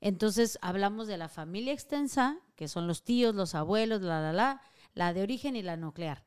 Entonces 0.00 0.58
hablamos 0.62 1.06
de 1.06 1.16
la 1.16 1.28
familia 1.28 1.72
extensa, 1.72 2.38
que 2.56 2.68
son 2.68 2.86
los 2.86 3.04
tíos, 3.04 3.34
los 3.34 3.54
abuelos, 3.54 4.02
la, 4.02 4.20
la, 4.20 4.32
la, 4.32 4.60
la 4.94 5.12
de 5.12 5.22
origen 5.22 5.56
y 5.56 5.62
la 5.62 5.76
nuclear. 5.76 6.24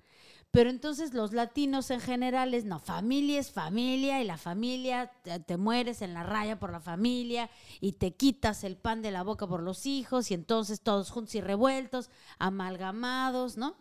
Pero 0.51 0.69
entonces 0.69 1.13
los 1.13 1.33
latinos 1.33 1.91
en 1.91 1.99
general 1.99 2.53
es, 2.53 2.63
no, 2.63 2.79
familia 2.79 3.39
es 3.39 3.51
familia 3.51 4.21
y 4.21 4.25
la 4.25 4.37
familia, 4.37 5.11
te, 5.23 5.39
te 5.39 5.57
mueres 5.57 6.01
en 6.01 6.13
la 6.13 6.23
raya 6.23 6.57
por 6.57 6.71
la 6.71 6.79
familia 6.79 7.49
y 7.81 7.93
te 7.93 8.15
quitas 8.15 8.63
el 8.63 8.77
pan 8.77 9.01
de 9.01 9.11
la 9.11 9.23
boca 9.23 9.45
por 9.45 9.61
los 9.61 9.85
hijos 9.85 10.31
y 10.31 10.33
entonces 10.33 10.81
todos 10.81 11.11
juntos 11.11 11.35
y 11.35 11.41
revueltos, 11.41 12.09
amalgamados, 12.39 13.57
¿no? 13.57 13.75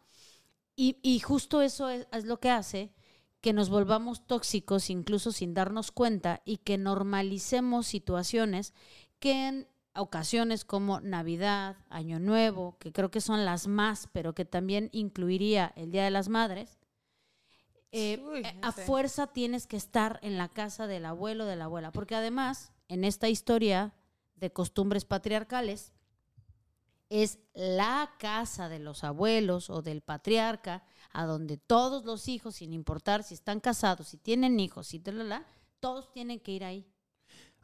Y, 0.75 0.99
y 1.03 1.21
justo 1.21 1.63
eso 1.63 1.89
es, 1.89 2.07
es 2.13 2.25
lo 2.25 2.41
que 2.41 2.51
hace 2.51 2.93
que 3.41 3.53
nos 3.53 3.69
volvamos 3.69 4.27
tóxicos 4.27 4.91
incluso 4.91 5.31
sin 5.31 5.55
darnos 5.55 5.93
cuenta 5.93 6.43
y 6.45 6.57
que 6.59 6.79
normalicemos 6.79 7.87
situaciones 7.87 8.75
que 9.19 9.49
en 9.49 9.69
ocasiones 9.95 10.65
como 10.65 11.01
Navidad, 11.01 11.77
Año 11.89 12.21
Nuevo, 12.21 12.77
que 12.79 12.93
creo 12.93 13.11
que 13.11 13.21
son 13.21 13.45
las 13.45 13.67
más, 13.67 14.09
pero 14.13 14.35
que 14.35 14.45
también 14.45 14.91
incluiría 14.93 15.73
el 15.77 15.91
Día 15.91 16.05
de 16.05 16.11
las 16.11 16.29
Madres, 16.29 16.79
eh, 17.93 18.23
Uy, 18.23 18.41
eh, 18.45 18.55
no 18.61 18.69
a 18.69 18.73
sé. 18.73 18.85
fuerza 18.85 19.29
tienes 19.29 19.67
que 19.67 19.77
estar 19.77 20.19
en 20.23 20.37
la 20.37 20.49
casa 20.49 20.87
del 20.87 21.07
abuelo 21.07 21.45
o 21.45 21.47
de 21.47 21.57
la 21.57 21.65
abuela, 21.65 21.93
porque 21.93 22.15
además 22.15 22.73
en 22.89 23.05
esta 23.05 23.29
historia 23.29 23.95
de 24.35 24.53
costumbres 24.53 25.05
patriarcales 25.05 25.93
es 27.09 27.39
la 27.55 28.13
casa 28.19 28.69
de 28.69 28.81
los 28.81 29.05
abuelos 29.05 29.71
o 29.71 29.81
del 29.81 30.03
patriarca 30.03 30.83
a 31.13 31.25
donde 31.25 31.57
todos 31.57 32.05
los 32.05 32.29
hijos, 32.29 32.57
sin 32.57 32.73
importar 32.73 33.23
si 33.23 33.35
están 33.35 33.61
casados, 33.61 34.09
si 34.09 34.19
tienen 34.19 34.59
hijos, 34.61 34.89
si 34.89 34.99
talala, 34.99 35.47
todos 35.81 36.11
tienen 36.13 36.41
que 36.41 36.53
ir 36.53 36.65
ahí. 36.65 36.87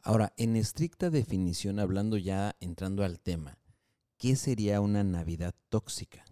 Ahora, 0.03 0.33
en 0.37 0.57
estricta 0.57 1.11
definición, 1.11 1.79
hablando 1.79 2.17
ya 2.17 2.57
entrando 2.61 3.05
al 3.05 3.21
tema, 3.21 3.59
¿qué 4.19 4.35
sería 4.35 4.81
una 4.81 5.05
Navidad 5.05 5.55
tóxica? 5.69 6.25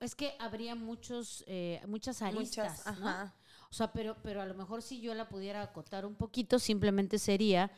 Es 0.00 0.14
que 0.14 0.34
habría 0.38 0.74
muchos, 0.74 1.44
eh, 1.46 1.80
muchas 1.86 2.22
aristas, 2.22 2.78
Muchas, 2.78 2.86
¿no? 3.00 3.08
ajá. 3.08 3.36
O 3.70 3.74
sea, 3.74 3.92
pero, 3.92 4.16
pero 4.22 4.42
a 4.42 4.46
lo 4.46 4.54
mejor 4.54 4.82
si 4.82 5.00
yo 5.00 5.14
la 5.14 5.28
pudiera 5.28 5.62
acotar 5.62 6.04
un 6.04 6.14
poquito, 6.14 6.58
simplemente 6.58 7.18
sería 7.18 7.70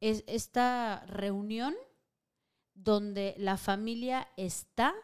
es 0.00 0.24
esta 0.26 1.04
reunión 1.06 1.74
donde 2.74 3.34
la 3.38 3.56
familia 3.56 4.28
está 4.36 4.94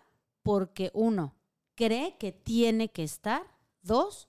porque 0.43 0.91
uno 0.95 1.37
cree 1.75 2.17
que 2.19 2.33
tiene 2.33 2.91
que 2.91 3.03
estar, 3.03 3.43
dos, 3.83 4.29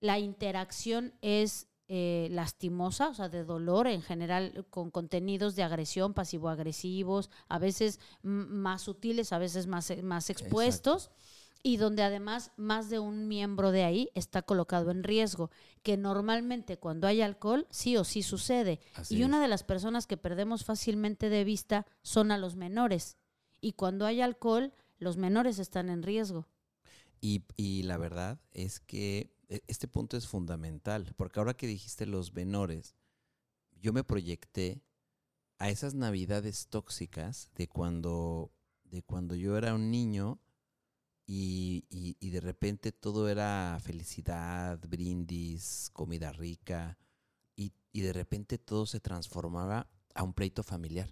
la 0.00 0.18
interacción 0.18 1.14
es 1.20 1.68
eh, 1.88 2.28
lastimosa, 2.30 3.08
o 3.08 3.14
sea, 3.14 3.28
de 3.28 3.44
dolor 3.44 3.86
en 3.86 4.00
general, 4.00 4.66
con 4.70 4.90
contenidos 4.90 5.54
de 5.54 5.62
agresión, 5.62 6.14
pasivo-agresivos, 6.14 7.30
a 7.48 7.58
veces 7.58 8.00
más 8.22 8.82
sutiles, 8.82 9.32
a 9.32 9.38
veces 9.38 9.66
más, 9.66 9.92
más 10.02 10.30
expuestos 10.30 11.10
y 11.66 11.78
donde 11.78 12.02
además 12.02 12.52
más 12.56 12.90
de 12.90 12.98
un 12.98 13.26
miembro 13.26 13.70
de 13.70 13.84
ahí 13.84 14.10
está 14.14 14.42
colocado 14.42 14.90
en 14.90 15.02
riesgo, 15.02 15.50
que 15.82 15.96
normalmente 15.96 16.76
cuando 16.76 17.06
hay 17.06 17.22
alcohol 17.22 17.66
sí 17.70 17.96
o 17.96 18.04
sí 18.04 18.22
sucede. 18.22 18.80
y 19.08 19.22
una 19.22 19.40
de 19.40 19.48
las 19.48 19.64
personas 19.64 20.06
que 20.06 20.18
perdemos 20.18 20.64
fácilmente 20.64 21.30
de 21.30 21.42
vista 21.42 21.86
son 22.02 22.30
a 22.30 22.38
los 22.38 22.54
menores. 22.54 23.16
Y 23.62 23.72
cuando 23.72 24.04
hay 24.04 24.20
alcohol, 24.20 24.74
los 24.98 25.16
menores 25.16 25.58
están 25.58 25.88
en 25.88 26.02
riesgo. 26.02 26.46
Y, 27.22 27.44
y 27.56 27.84
la 27.84 27.96
verdad 27.96 28.38
es 28.52 28.80
que 28.80 29.34
este 29.48 29.88
punto 29.88 30.16
es 30.16 30.26
fundamental, 30.26 31.12
porque 31.16 31.38
ahora 31.38 31.54
que 31.54 31.66
dijiste 31.66 32.06
los 32.06 32.32
menores, 32.34 32.94
yo 33.80 33.92
me 33.92 34.04
proyecté 34.04 34.82
a 35.58 35.70
esas 35.70 35.94
navidades 35.94 36.68
tóxicas 36.68 37.50
de 37.54 37.68
cuando, 37.68 38.52
de 38.84 39.02
cuando 39.02 39.34
yo 39.34 39.56
era 39.56 39.74
un 39.74 39.90
niño 39.90 40.40
y, 41.26 41.86
y, 41.88 42.30
de 42.30 42.40
repente 42.40 42.92
todo 42.92 43.28
era 43.30 43.78
felicidad, 43.82 44.78
brindis, 44.86 45.88
comida 45.94 46.32
rica, 46.32 46.98
y, 47.56 47.72
y, 47.92 48.02
de 48.02 48.12
repente 48.12 48.58
todo 48.58 48.84
se 48.84 49.00
transformaba 49.00 49.88
a 50.14 50.22
un 50.22 50.34
pleito 50.34 50.62
familiar. 50.62 51.08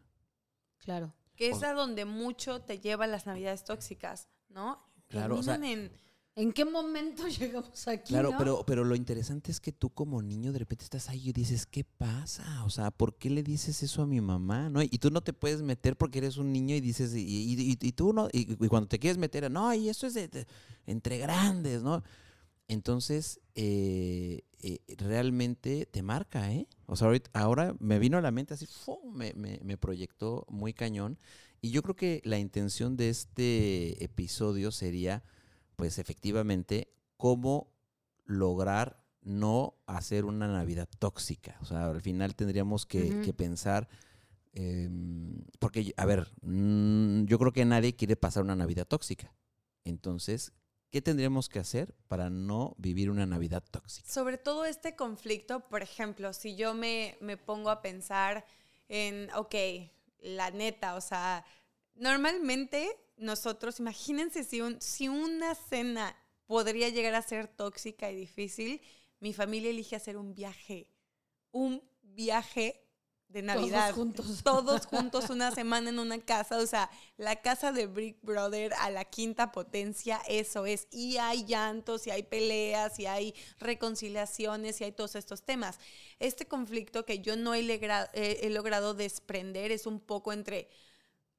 Claro. 0.77 1.15
Que 1.35 1.49
es 1.49 1.63
a 1.63 1.73
donde 1.73 2.05
mucho 2.05 2.61
te 2.61 2.79
lleva 2.79 3.07
las 3.07 3.27
navidades 3.27 3.65
tóxicas, 3.65 4.29
¿no? 4.51 4.85
Claro, 5.09 5.39
o 5.39 5.43
sea, 5.43 5.55
en 5.55 5.91
¿En 6.35 6.53
qué 6.53 6.65
momento 6.65 7.29
llegamos 7.29 7.87
aquí? 7.89 8.09
Claro, 8.09 8.35
pero, 8.39 8.65
pero 8.65 8.85
lo 8.85 8.97
interesante 8.97 9.51
es 9.51 9.61
que 9.61 9.73
tú 9.73 9.91
como 9.91 10.23
niño 10.23 10.53
de 10.53 10.61
repente 10.61 10.85
estás 10.85 11.09
ahí 11.11 11.29
y 11.29 11.33
dices, 11.33 11.67
¿qué 11.67 11.85
pasa? 11.85 12.65
O 12.65 12.71
sea, 12.71 12.91
¿por 12.91 13.17
qué 13.17 13.29
le 13.29 13.43
dices 13.43 13.83
eso 13.83 14.03
a 14.03 14.07
mi 14.07 14.21
mamá? 14.21 14.71
¿No? 14.71 14.83
Y 14.83 14.99
tú 14.99 15.11
no 15.11 15.21
te 15.21 15.35
puedes 15.35 15.63
meter 15.63 15.97
porque 15.97 16.19
eres 16.19 16.39
un 16.39 16.53
niño 16.53 16.75
y 16.75 16.81
dices, 16.81 17.13
y, 17.15 17.93
tú 17.93 18.13
no, 18.13 18.29
y, 18.33 18.57
cuando 18.69 18.89
te 18.89 18.99
quieres 18.99 19.19
meter, 19.19 19.51
no, 19.51 19.75
y 19.75 19.91
eso 19.91 20.07
es 20.07 20.15
de, 20.15 20.47
entre 20.87 21.19
grandes, 21.19 21.83
¿no? 21.83 22.03
Entonces, 22.69 23.41
eh, 23.55 24.43
eh, 24.61 24.79
realmente 24.97 25.85
te 25.85 26.03
marca, 26.03 26.51
¿eh? 26.51 26.67
O 26.87 26.97
sea, 26.97 27.11
ahora 27.35 27.77
me 27.79 27.99
vino 27.99 28.17
a 28.17 28.23
la 28.23 28.31
mente 28.31 28.55
así, 28.55 28.67
me, 29.13 29.35
me, 29.35 29.61
me 29.63 29.77
proyectó 29.77 30.47
muy 30.49 30.73
cañón. 30.73 31.19
Y 31.61 31.71
yo 31.71 31.83
creo 31.83 31.95
que 31.95 32.23
la 32.25 32.39
intención 32.39 32.97
de 32.97 33.11
este 33.11 34.03
episodio 34.03 34.73
sería 34.73 35.23
pues 35.83 35.99
efectivamente, 35.99 36.95
cómo 37.17 37.75
lograr 38.25 39.05
no 39.21 39.75
hacer 39.87 40.25
una 40.25 40.47
Navidad 40.47 40.89
tóxica. 41.01 41.59
O 41.61 41.65
sea, 41.65 41.87
al 41.87 42.01
final 42.01 42.37
tendríamos 42.37 42.87
que, 42.87 43.35
pensar, 43.37 43.89
em, 44.53 45.43
porque, 45.59 45.93
a 45.97 46.07
ver, 46.07 46.29
mm, 46.43 47.25
yo 47.25 47.37
creo 47.37 47.53
que 47.53 47.65
nadie 47.65 47.97
quiere 47.97 48.15
pasar 48.15 48.45
una 48.45 48.55
Navidad 48.55 48.87
tóxica. 48.87 49.35
Entonces, 49.83 50.53
¿qué 50.89 51.03
tendríamos 51.03 51.49
que 51.49 51.59
hacer 51.59 51.97
para 52.07 52.31
no 52.31 52.77
vivir 52.79 53.11
una 53.11 53.27
Navidad 53.27 53.65
tóxica? 53.69 54.09
Sobre 54.09 54.39
todo 54.39 54.67
este 54.67 54.95
conflicto, 54.95 55.69
por 55.69 55.83
ejemplo, 55.83 56.33
si 56.33 56.55
yo 56.55 56.75
me, 56.75 57.19
me 57.21 57.37
pongo 57.37 57.71
a 57.71 57.83
pensar 57.83 58.47
en, 58.89 59.29
ok, 59.35 59.57
la 60.21 60.53
neta, 60.53 60.95
o 60.95 61.01
sea, 61.01 61.45
normalmente 61.97 62.89
nosotros, 63.23 63.81
imagínense 63.81 64.45
si, 64.45 64.61
un, 64.61 64.81
si 64.81 65.09
una 65.09 65.55
cena 65.55 66.17
podría 66.47 66.89
llegar 66.89 67.15
a 67.15 67.23
ser 67.23 67.49
tóxica 67.49 68.11
y 68.11 68.17
difícil, 68.17 68.83
mi 69.21 69.33
familia 69.33 69.71
elige 69.71 69.97
hacer 69.97 70.17
un 70.17 70.35
viaje, 70.35 70.89
un 71.53 71.83
viaje 72.03 72.83
de 73.29 73.43
Navidad. 73.43 73.87
Todos 73.87 73.95
juntos. 73.95 74.41
Todos 74.45 74.87
juntos 74.87 75.31
una 75.31 75.51
semana 75.53 75.91
en 75.91 75.99
una 75.99 76.21
casa. 76.21 76.59
O 76.59 76.67
sea, 76.67 76.91
la 77.17 77.37
casa 77.37 77.73
de 77.73 77.87
Brick 77.87 78.19
Brother 78.23 78.73
a 78.79 78.91
la 78.91 79.05
quinta 79.05 79.53
potencia, 79.53 80.21
eso 80.29 80.67
es. 80.67 80.87
Y 80.91 81.17
hay 81.17 81.45
llantos, 81.47 82.07
y 82.07 82.11
hay 82.11 82.25
peleas, 82.25 82.99
y 82.99 83.07
hay 83.07 83.35
reconciliaciones, 83.59 84.81
y 84.81 84.85
hay 84.85 84.93
todos 84.93 85.15
estos 85.15 85.43
temas. 85.43 85.79
Este 86.19 86.47
conflicto 86.47 87.05
que 87.05 87.21
yo 87.21 87.37
no 87.37 87.55
he, 87.55 87.61
he 88.13 88.51
logrado 88.51 88.95
desprender 88.95 89.73
es 89.73 89.87
un 89.87 90.01
poco 90.01 90.33
entre 90.33 90.69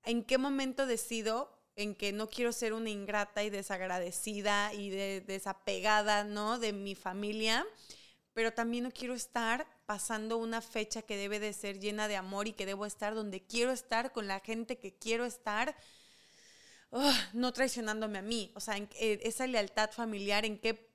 en 0.04 0.24
qué 0.24 0.38
momento 0.38 0.86
decido 0.86 1.63
en 1.76 1.96
que 1.96 2.12
no 2.12 2.30
quiero 2.30 2.52
ser 2.52 2.74
una 2.74 2.90
ingrata 2.90 3.44
y 3.44 3.50
desagradecida 3.50 4.74
y 4.74 4.90
desapegada, 5.22 6.24
¿no? 6.24 6.60
De 6.60 6.74
mi 6.74 6.96
familia, 6.96 7.66
pero 8.34 8.54
también 8.54 8.84
no 8.84 8.92
quiero 8.92 9.14
estar 9.14 9.68
pasando 9.86 10.38
una 10.38 10.62
fecha 10.62 11.02
que 11.02 11.18
debe 11.18 11.40
de 11.40 11.54
ser 11.54 11.80
llena 11.80 12.08
de 12.08 12.16
amor 12.16 12.48
y 12.48 12.54
que 12.54 12.66
debo 12.66 12.86
estar 12.86 13.16
donde 13.16 13.42
quiero 13.42 13.72
estar 13.72 14.12
con 14.12 14.28
la 14.28 14.40
gente 14.40 14.78
que 14.78 14.94
quiero 14.94 15.26
estar, 15.26 15.76
no 17.34 17.52
traicionándome 17.54 18.20
a 18.20 18.22
mí. 18.22 18.52
O 18.56 18.60
sea, 18.60 18.78
eh, 18.78 19.20
esa 19.24 19.48
lealtad 19.48 19.92
familiar, 19.92 20.46
¿en 20.46 20.60
qué 20.60 20.93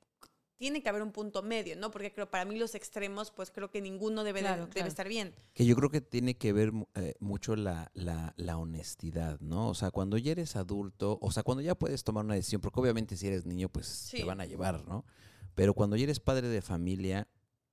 tiene 0.59 0.83
que 0.83 0.89
haber 0.89 1.03
un 1.03 1.13
punto 1.13 1.43
medio, 1.43 1.77
¿no? 1.77 1.91
Porque 1.91 2.13
creo 2.13 2.31
para 2.31 2.45
mí 2.45 2.59
los 2.59 2.75
extremos, 2.75 3.31
pues 3.31 3.51
creo 3.51 3.71
que 3.71 3.81
ninguno 3.81 4.25
debe, 4.25 4.43
debe 4.43 4.89
estar 4.89 5.09
bien. 5.09 5.35
Que 5.55 5.65
yo 5.65 5.77
creo 5.77 5.89
que 5.89 6.01
tiene 6.01 6.37
que 6.37 6.53
ver 6.53 6.73
eh, 6.97 7.15
mucho 7.21 7.55
la, 7.57 7.91
la, 7.95 8.59
honestidad, 8.59 9.41
¿no? 9.41 9.69
O 9.69 9.75
sea, 9.75 9.93
cuando 9.93 10.19
ya 10.19 10.33
eres 10.33 10.57
adulto, 10.57 11.19
o 11.23 11.31
sea, 11.31 11.45
cuando 11.45 11.63
ya 11.63 11.77
puedes 11.77 12.03
tomar 12.03 12.25
una 12.25 12.35
decisión, 12.35 12.61
porque 12.61 12.81
obviamente 12.81 13.17
si 13.17 13.29
eres 13.29 13.47
niño, 13.47 13.69
pues 13.69 14.09
te 14.11 14.25
van 14.25 14.41
a 14.41 14.47
llevar, 14.47 14.85
¿no? 14.87 15.05
Pero 15.55 15.75
cuando 15.75 15.97
ya 15.97 16.05
eres 16.05 16.19
padre 16.19 16.49
de 16.49 16.61
familia, 16.61 17.29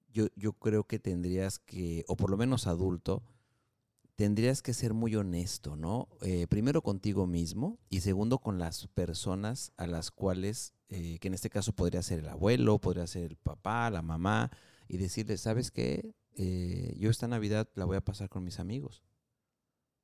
yo, 0.09 0.27
yo 0.35 0.53
creo 0.53 0.85
que 0.85 0.99
tendrías 0.99 1.57
que, 1.57 2.05
o 2.07 2.15
por 2.15 2.29
lo 2.29 2.37
menos 2.37 2.67
adulto, 2.67 3.23
tendrías 4.15 4.61
que 4.61 4.73
ser 4.73 4.93
muy 4.93 5.15
honesto, 5.15 5.75
¿no? 5.75 6.07
Eh, 6.21 6.45
primero 6.47 6.83
contigo 6.83 7.25
mismo 7.25 7.79
y 7.89 8.01
segundo 8.01 8.37
con 8.39 8.59
las 8.59 8.87
personas 8.87 9.71
a 9.77 9.87
las 9.87 10.11
cuales, 10.11 10.73
eh, 10.89 11.17
que 11.19 11.27
en 11.27 11.33
este 11.33 11.49
caso 11.49 11.73
podría 11.73 12.01
ser 12.01 12.19
el 12.19 12.29
abuelo, 12.29 12.79
podría 12.79 13.07
ser 13.07 13.23
el 13.23 13.37
papá, 13.37 13.89
la 13.89 14.01
mamá, 14.01 14.51
y 14.87 14.97
decirle, 14.97 15.37
¿sabes 15.37 15.71
qué? 15.71 16.13
Eh, 16.35 16.95
yo 16.99 17.09
esta 17.09 17.27
Navidad 17.27 17.67
la 17.75 17.85
voy 17.85 17.97
a 17.97 18.03
pasar 18.03 18.29
con 18.29 18.43
mis 18.43 18.59
amigos. 18.59 19.01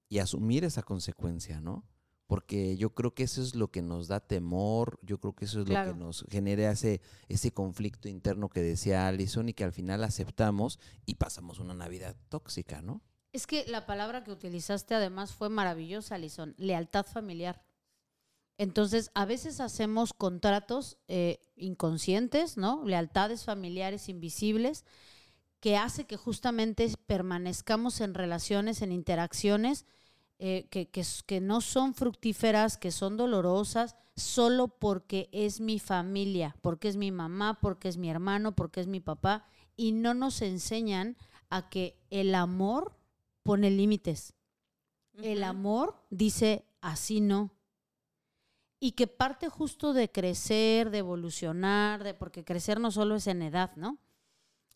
Y 0.09 0.19
asumir 0.19 0.63
esa 0.63 0.83
consecuencia, 0.83 1.61
¿no? 1.61 1.85
Porque 2.27 2.77
yo 2.77 2.93
creo 2.95 3.13
que 3.13 3.23
eso 3.23 3.41
es 3.41 3.55
lo 3.55 3.71
que 3.71 3.81
nos 3.81 4.07
da 4.07 4.21
temor, 4.21 4.99
yo 5.03 5.19
creo 5.19 5.35
que 5.35 5.45
eso 5.45 5.61
es 5.61 5.69
lo 5.69 5.75
que 5.85 5.93
nos 5.93 6.25
genera 6.29 6.71
ese, 6.71 7.01
ese 7.27 7.51
conflicto 7.51 8.07
interno 8.07 8.49
que 8.49 8.61
decía 8.61 9.07
Alison 9.07 9.49
y 9.49 9.53
que 9.53 9.65
al 9.65 9.73
final 9.73 10.03
aceptamos 10.03 10.79
y 11.05 11.15
pasamos 11.15 11.59
una 11.59 11.73
Navidad 11.73 12.15
tóxica, 12.29 12.81
¿no? 12.81 13.01
Es 13.33 13.47
que 13.47 13.65
la 13.67 13.85
palabra 13.85 14.23
que 14.23 14.31
utilizaste 14.31 14.95
además 14.95 15.33
fue 15.33 15.49
maravillosa, 15.49 16.15
Alison, 16.15 16.53
lealtad 16.57 17.05
familiar. 17.05 17.63
Entonces, 18.61 19.09
a 19.15 19.25
veces 19.25 19.59
hacemos 19.59 20.13
contratos 20.13 20.99
eh, 21.07 21.39
inconscientes, 21.55 22.57
¿no? 22.57 22.83
Lealtades 22.85 23.43
familiares 23.43 24.07
invisibles 24.07 24.85
que 25.59 25.77
hace 25.77 26.05
que 26.05 26.15
justamente 26.15 26.87
permanezcamos 27.07 28.01
en 28.01 28.13
relaciones, 28.13 28.83
en 28.83 28.91
interacciones 28.91 29.87
eh, 30.37 30.67
que, 30.69 30.91
que 30.91 31.41
no 31.41 31.61
son 31.61 31.95
fructíferas, 31.95 32.77
que 32.77 32.91
son 32.91 33.17
dolorosas, 33.17 33.95
solo 34.15 34.67
porque 34.67 35.27
es 35.31 35.59
mi 35.59 35.79
familia, 35.79 36.55
porque 36.61 36.87
es 36.87 36.97
mi 36.97 37.11
mamá, 37.11 37.57
porque 37.61 37.87
es 37.87 37.97
mi 37.97 38.11
hermano, 38.11 38.55
porque 38.55 38.79
es 38.79 38.85
mi 38.85 38.99
papá, 38.99 39.43
y 39.75 39.91
no 39.91 40.13
nos 40.13 40.39
enseñan 40.43 41.17
a 41.49 41.67
que 41.67 41.97
el 42.11 42.35
amor 42.35 42.95
pone 43.41 43.71
límites. 43.71 44.35
El 45.13 45.43
amor 45.45 45.95
dice 46.11 46.63
así 46.79 47.21
no. 47.21 47.49
Y 48.83 48.93
que 48.93 49.07
parte 49.07 49.47
justo 49.47 49.93
de 49.93 50.11
crecer, 50.11 50.89
de 50.89 50.97
evolucionar, 50.97 52.03
de, 52.03 52.13
porque 52.13 52.43
crecer 52.43 52.79
no 52.79 52.91
solo 52.91 53.15
es 53.15 53.27
en 53.27 53.43
edad, 53.43 53.71
¿no? 53.77 53.99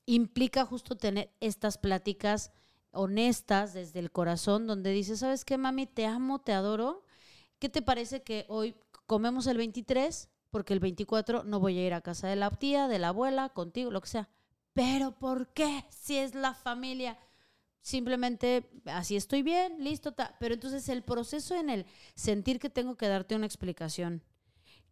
Implica 0.05 0.63
justo 0.63 0.95
tener 0.95 1.33
estas 1.41 1.77
pláticas 1.79 2.51
honestas 2.91 3.73
desde 3.73 3.99
el 3.99 4.11
corazón, 4.11 4.67
donde 4.67 4.91
dices, 4.91 5.19
¿sabes 5.19 5.43
qué, 5.43 5.57
mami? 5.57 5.87
Te 5.87 6.05
amo, 6.05 6.39
te 6.39 6.53
adoro. 6.53 7.03
¿Qué 7.57 7.67
te 7.67 7.81
parece 7.81 8.21
que 8.21 8.45
hoy 8.47 8.75
comemos 9.07 9.47
el 9.47 9.57
23? 9.57 10.29
Porque 10.51 10.73
el 10.73 10.79
24 10.79 11.43
no 11.43 11.59
voy 11.59 11.79
a 11.79 11.85
ir 11.85 11.93
a 11.95 12.01
casa 12.01 12.27
de 12.27 12.35
la 12.35 12.51
tía, 12.51 12.87
de 12.87 12.99
la 12.99 13.07
abuela, 13.07 13.49
contigo, 13.49 13.89
lo 13.89 14.01
que 14.01 14.07
sea. 14.07 14.29
Pero 14.73 15.17
¿por 15.17 15.47
qué? 15.47 15.83
Si 15.89 16.15
es 16.15 16.35
la 16.35 16.53
familia 16.53 17.17
simplemente 17.85 18.67
así 18.85 19.15
estoy 19.15 19.43
bien, 19.43 19.83
listo, 19.83 20.15
pero 20.39 20.55
entonces 20.55 20.89
el 20.89 21.03
proceso 21.03 21.53
en 21.53 21.69
el 21.69 21.85
sentir 22.15 22.59
que 22.59 22.71
tengo 22.71 22.97
que 22.97 23.07
darte 23.07 23.35
una 23.35 23.45
explicación, 23.45 24.23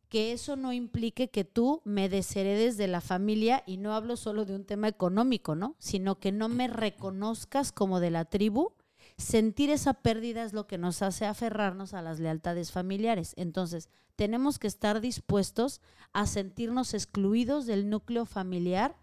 que 0.09 0.31
eso 0.31 0.55
no 0.55 0.71
implique 0.73 1.31
que 1.31 1.43
tú 1.43 1.81
me 1.85 2.07
desheredes 2.07 2.77
de 2.77 2.87
la 2.87 3.01
familia 3.01 3.63
y 3.65 3.77
no 3.77 3.95
hablo 3.95 4.15
solo 4.15 4.45
de 4.45 4.53
un 4.53 4.63
tema 4.63 4.87
económico, 4.87 5.55
¿no? 5.55 5.75
Sino 5.79 6.19
que 6.19 6.31
no 6.31 6.49
me 6.49 6.67
reconozcas 6.67 7.71
como 7.71 7.99
de 7.99 8.11
la 8.11 8.25
tribu. 8.25 8.73
Sentir 9.17 9.71
esa 9.71 9.95
pérdida 9.95 10.43
es 10.43 10.53
lo 10.53 10.67
que 10.67 10.77
nos 10.77 11.01
hace 11.01 11.25
aferrarnos 11.25 11.95
a 11.95 12.03
las 12.03 12.19
lealtades 12.19 12.71
familiares. 12.71 13.33
Entonces, 13.37 13.89
tenemos 14.15 14.59
que 14.59 14.67
estar 14.67 15.01
dispuestos 15.01 15.81
a 16.11 16.27
sentirnos 16.27 16.93
excluidos 16.93 17.65
del 17.65 17.89
núcleo 17.89 18.27
familiar 18.27 18.95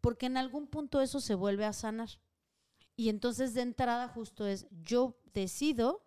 porque 0.00 0.24
en 0.24 0.38
algún 0.38 0.66
punto 0.66 1.02
eso 1.02 1.20
se 1.20 1.34
vuelve 1.34 1.66
a 1.66 1.74
sanar. 1.74 2.08
Y 2.96 3.08
entonces 3.08 3.54
de 3.54 3.62
entrada 3.62 4.08
justo 4.08 4.46
es, 4.46 4.66
yo 4.70 5.20
decido 5.32 6.04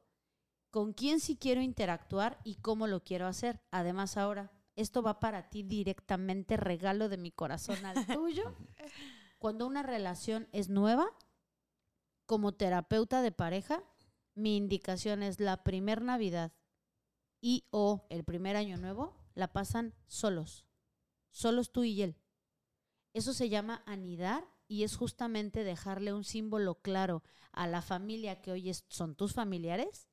con 0.69 0.93
quién 0.93 1.19
sí 1.19 1.35
quiero 1.35 1.61
interactuar 1.61 2.39
y 2.43 2.55
cómo 2.55 2.87
lo 2.87 3.03
quiero 3.03 3.27
hacer. 3.27 3.61
Además 3.71 4.17
ahora, 4.17 4.51
esto 4.75 5.01
va 5.01 5.19
para 5.19 5.49
ti 5.49 5.63
directamente, 5.63 6.55
regalo 6.55 7.09
de 7.09 7.17
mi 7.17 7.31
corazón 7.31 7.85
al 7.85 7.95
tuyo. 8.13 8.55
Cuando 9.39 9.67
una 9.67 9.83
relación 9.83 10.47
es 10.51 10.69
nueva, 10.69 11.07
como 12.25 12.53
terapeuta 12.53 13.21
de 13.21 13.31
pareja, 13.31 13.83
mi 14.35 14.55
indicación 14.55 15.23
es 15.23 15.39
la 15.39 15.63
primer 15.63 16.01
Navidad 16.01 16.53
y 17.41 17.65
o 17.71 18.05
el 18.09 18.23
primer 18.23 18.55
año 18.55 18.77
nuevo, 18.77 19.15
la 19.33 19.51
pasan 19.51 19.93
solos, 20.07 20.65
solos 21.31 21.71
tú 21.71 21.83
y 21.83 22.01
él. 22.01 22.17
Eso 23.13 23.33
se 23.33 23.49
llama 23.49 23.83
anidar 23.85 24.47
y 24.67 24.83
es 24.83 24.95
justamente 24.97 25.63
dejarle 25.63 26.13
un 26.13 26.23
símbolo 26.23 26.75
claro 26.75 27.23
a 27.51 27.67
la 27.67 27.81
familia 27.81 28.41
que 28.41 28.51
hoy 28.51 28.71
son 28.89 29.15
tus 29.15 29.33
familiares 29.33 30.07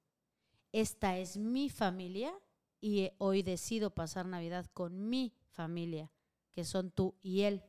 esta 0.75 1.19
es 1.19 1.37
mi 1.37 1.71
familia 1.71 2.35
y 2.81 3.13
hoy 3.19 3.45
decido 3.45 3.95
pasar 3.95 4.27
Navidad 4.27 4.67
con 4.75 5.09
mi 5.09 5.33
familia, 5.51 6.11
que 6.51 6.65
son 6.65 6.91
tú 6.91 7.15
y 7.23 7.43
él. 7.43 7.63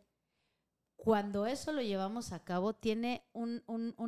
Cuando 0.96 1.46
eso 1.46 1.72
lo 1.72 1.84
llevamos 1.84 2.32
a 2.32 2.44
cabo, 2.44 2.74
tiene 2.74 3.24
un, 3.32 3.62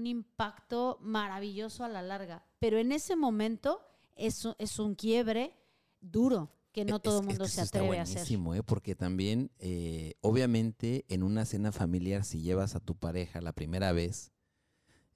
impacto 0.03 0.97
maravilloso 0.99 1.83
a 1.83 1.89
la 1.89 2.01
larga, 2.01 2.43
pero 2.57 2.79
en 2.79 2.91
ese 2.91 3.15
momento 3.15 3.85
es, 4.15 4.47
es 4.57 4.79
un 4.79 4.95
quiebre 4.95 5.53
duro 6.01 6.56
que 6.71 6.85
no 6.85 6.99
todo 6.99 7.21
el 7.21 7.27
mundo 7.27 7.47
se 7.47 7.61
atreve 7.61 7.99
a 7.99 8.03
hacer. 8.03 8.25
¿eh? 8.55 8.63
Porque 8.63 8.95
también, 8.95 9.51
eh, 9.59 10.13
obviamente, 10.21 11.05
en 11.09 11.23
una 11.23 11.45
cena 11.45 11.71
familiar, 11.71 12.23
si 12.23 12.41
llevas 12.41 12.75
a 12.75 12.79
tu 12.79 12.95
pareja 12.95 13.41
la 13.41 13.53
primera 13.53 13.91
vez, 13.91 14.31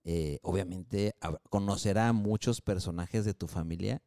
eh, 0.03 0.39
obviamente 0.41 1.15
conocerá 1.49 2.09
a 2.09 2.13
muchos 2.13 2.61
personajes 2.61 3.23
de 3.23 3.35
tu 3.35 3.47
familia 3.47 4.01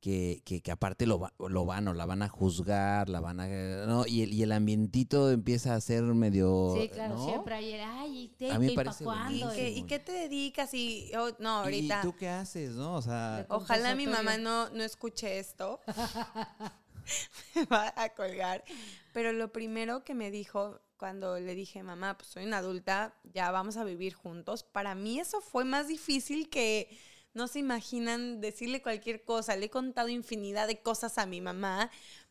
que, 0.00 0.42
que, 0.44 0.70
aparte 0.70 1.06
lo, 1.06 1.30
lo, 1.38 1.64
van 1.64 1.88
o 1.88 1.94
la 1.94 2.06
van 2.06 2.22
a 2.22 2.28
juzgar, 2.28 3.08
la 3.08 3.20
van 3.20 3.40
a... 3.40 3.46
¿no? 3.86 4.06
Y, 4.06 4.22
el, 4.22 4.32
y 4.32 4.42
el 4.42 4.52
ambientito 4.52 5.30
empieza 5.30 5.74
a 5.74 5.80
ser 5.80 6.02
medio... 6.02 6.74
Sí, 6.80 6.88
claro, 6.88 7.24
siempre 7.24 7.54
hay 7.54 7.74
ay, 7.74 8.34
¿y, 8.38 8.50
a 8.50 8.58
mí 8.58 8.66
me 8.66 8.72
parece 8.74 9.04
¿Y, 9.30 9.42
qué, 9.54 9.70
¿Y 9.70 9.82
qué 9.82 9.98
te 9.98 10.12
dedicas? 10.12 10.72
Y, 10.74 11.10
oh, 11.18 11.30
no, 11.40 11.60
ahorita... 11.60 12.00
¿Y 12.00 12.02
tú 12.02 12.14
qué 12.16 12.28
haces, 12.28 12.72
no? 12.72 12.94
O 12.94 13.02
sea... 13.02 13.46
Ojalá 13.48 13.94
mi 13.94 14.06
mamá 14.06 14.38
no, 14.38 14.70
no 14.70 14.82
escuche 14.82 15.38
esto. 15.38 15.80
me 17.54 17.64
va 17.64 17.92
a 17.96 18.10
colgar. 18.10 18.64
Pero 19.12 19.32
lo 19.32 19.52
primero 19.52 20.04
que 20.04 20.14
me 20.14 20.30
dijo 20.30 20.80
cuando 20.96 21.38
le 21.38 21.54
dije, 21.54 21.82
mamá, 21.82 22.16
pues 22.16 22.30
soy 22.30 22.44
una 22.44 22.58
adulta, 22.58 23.14
ya 23.34 23.50
vamos 23.50 23.76
a 23.76 23.84
vivir 23.84 24.14
juntos, 24.14 24.62
para 24.62 24.94
mí 24.94 25.20
eso 25.20 25.42
fue 25.42 25.64
más 25.64 25.88
difícil 25.88 26.48
que 26.48 26.88
no 27.36 27.48
se 27.48 27.58
imaginan 27.58 28.40
decirle 28.40 28.80
cualquier 28.80 29.22
cosa. 29.22 29.56
Le 29.56 29.66
he 29.66 29.70
contado 29.70 30.08
infinidad 30.08 30.66
de 30.66 30.80
cosas 30.80 31.18
a 31.18 31.26
mi 31.26 31.42
mamá, 31.42 31.90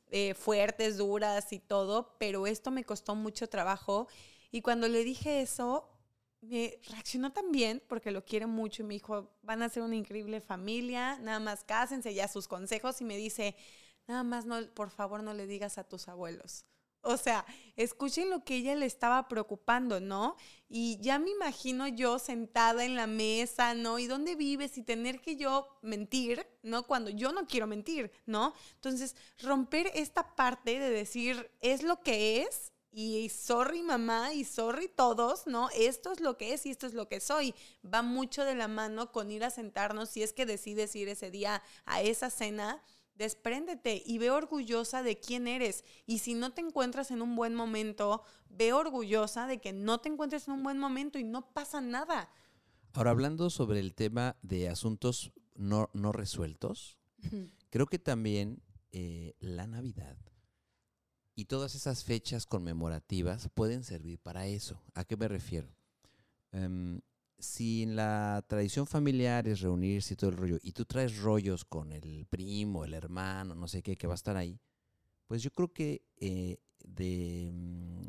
eh, 0.10 0.34
fuertes, 0.34 0.98
duras 0.98 1.54
y 1.54 1.60
todo, 1.60 2.16
pero 2.20 2.48
esto 2.48 2.72
me 2.72 2.84
costó 2.84 3.14
mucho 3.14 3.48
trabajo. 3.48 4.08
Y 4.52 4.62
cuando 4.62 4.88
le 4.88 5.04
dije 5.04 5.42
eso, 5.42 5.88
me 6.42 6.80
reaccionó 6.90 7.32
también 7.32 7.84
porque 7.88 8.10
lo 8.10 8.26
quiere 8.26 8.48
mucho 8.48 8.82
y 8.82 8.86
me 8.86 8.96
dijo, 8.96 9.32
van 9.44 9.62
a 9.62 9.70
ser 9.70 9.84
una 9.84 9.96
increíble 9.96 10.42
familia, 10.42 11.20
nada 11.20 11.40
más 11.40 11.64
cásense 11.64 12.14
ya 12.14 12.28
sus 12.28 12.48
consejos 12.48 13.00
y 13.00 13.06
me 13.06 13.16
dice, 13.16 13.56
nada 14.08 14.24
más 14.24 14.46
no, 14.46 14.60
por 14.74 14.90
favor 14.90 15.22
no 15.22 15.36
le 15.36 15.46
digas 15.46 15.78
a 15.78 15.84
tus 15.84 16.08
abuelos. 16.08 16.66
O 17.06 17.18
sea, 17.18 17.46
escuchen 17.76 18.30
lo 18.30 18.44
que 18.44 18.56
ella 18.56 18.76
le 18.76 18.86
estaba 18.86 19.28
preocupando, 19.28 20.00
¿no? 20.00 20.36
Y 20.68 21.00
ya 21.02 21.20
me 21.20 21.30
imagino 21.30 21.88
yo 21.88 22.20
sentada 22.20 22.84
en 22.84 22.96
la 22.96 23.08
mesa, 23.08 23.74
¿no? 23.76 24.00
¿Y 24.00 24.08
dónde 24.08 24.36
vives? 24.36 24.78
Y 24.78 24.84
tener 24.84 25.22
que 25.22 25.36
yo 25.36 25.68
mentir, 25.82 26.46
¿no? 26.64 26.84
Cuando 26.84 27.12
yo 27.12 27.32
no 27.32 27.46
quiero 27.48 27.68
mentir, 27.68 28.12
¿no? 28.26 28.54
Entonces, 28.76 29.16
romper 29.40 29.92
esta 29.94 30.36
parte 30.36 30.80
de 30.80 30.90
decir, 30.90 31.52
es 31.62 31.84
lo 31.84 32.02
que 32.02 32.42
es, 32.42 32.72
y 32.98 33.28
sorry 33.28 33.84
mamá 33.84 34.34
y 34.34 34.46
sorry 34.46 34.88
todos, 34.88 35.48
¿no? 35.48 35.70
Esto 35.76 36.14
es 36.14 36.22
lo 36.22 36.38
que 36.38 36.54
es 36.54 36.66
y 36.66 36.72
esto 36.72 36.88
es 36.88 36.94
lo 36.94 37.10
que 37.10 37.20
soy. 37.20 37.54
Va 37.84 38.02
mucho 38.02 38.46
de 38.46 38.56
la 38.56 38.70
mano 38.70 39.12
con 39.12 39.32
ir 39.32 39.44
a 39.44 39.50
sentarnos 39.50 40.10
si 40.10 40.24
es 40.24 40.32
que 40.32 40.46
decides 40.46 40.96
ir 40.96 41.10
ese 41.10 41.30
día 41.30 41.62
a 41.86 42.02
esa 42.02 42.30
cena 42.30 42.82
despréndete 43.16 44.02
y 44.06 44.18
ve 44.18 44.30
orgullosa 44.32 45.04
de 45.04 45.20
quién 45.20 45.48
eres. 45.48 45.84
Y 46.06 46.20
si 46.20 46.34
no 46.34 46.54
te 46.54 46.62
encuentras 46.62 47.12
en 47.12 47.22
un 47.22 47.36
buen 47.36 47.56
momento, 47.56 48.24
ve 48.50 48.74
orgullosa 48.74 49.48
de 49.48 49.60
que 49.60 49.74
no 49.74 50.00
te 50.00 50.10
encuentres 50.10 50.48
en 50.48 50.56
un 50.56 50.64
buen 50.64 50.78
momento 50.78 51.18
y 51.18 51.24
no 51.24 51.54
pasa 51.54 51.82
nada. 51.82 52.30
Ahora, 52.94 53.12
hablando 53.12 53.50
sobre 53.50 53.80
el 53.80 53.94
tema 53.94 54.38
de 54.42 54.70
asuntos 54.70 55.34
no, 55.56 55.90
resueltos, 56.12 56.98
creo 57.70 57.88
que 57.88 58.00
también 58.00 58.62
eh, 58.92 59.36
la 59.40 59.68
Navidad 59.68 60.18
y 61.36 61.46
todas 61.46 61.76
esas 61.76 62.04
fechas 62.04 62.46
conmemorativas 62.46 63.50
pueden 63.54 63.84
servir 63.84 64.20
para 64.20 64.48
eso. 64.48 64.82
¿A 64.94 65.04
qué 65.04 65.18
me 65.18 65.28
refiero? 65.28 65.76
Em, 66.52 67.02
si 67.40 67.84
en 67.84 67.96
la 67.96 68.44
tradición 68.48 68.88
familiar 68.88 69.48
es 69.48 69.62
reunirse 69.62 70.14
y 70.14 70.18
todo 70.18 70.30
el 70.30 70.38
rollo, 70.38 70.58
y 70.62 70.72
tú 70.72 70.86
traes 70.86 71.18
rollos 71.18 71.66
con 71.66 71.92
el 71.92 72.26
primo, 72.28 72.86
el 72.86 72.94
hermano, 72.94 73.56
no 73.56 73.68
sé 73.68 73.82
qué, 73.82 73.96
que 73.98 74.08
va 74.08 74.14
a 74.14 74.16
estar 74.16 74.38
ahí, 74.38 74.60
pues 75.28 75.44
yo 75.44 75.52
creo 75.52 75.72
que 75.72 76.04
eh, 76.18 76.60
mm, 77.52 78.08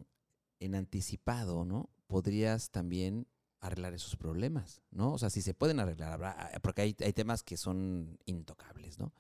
en 0.61 0.75
anticipado, 0.75 1.65
¿no? 1.65 1.91
Podrías 2.07 2.71
también 2.71 3.27
arreglar 3.61 3.95
esos 3.95 4.17
problemas, 4.17 4.83
¿no? 4.91 5.13
O 5.13 5.19
sea, 5.19 5.31
si 5.31 5.43
se 5.43 5.55
pueden 5.55 5.81
arreglar, 5.81 6.23
ah, 6.23 6.51
porque 6.63 6.83
hay 6.83 6.95
temas 6.95 7.43
que 7.43 7.57
son 7.57 8.19
intocables, 8.27 8.99
¿no? 8.99 9.13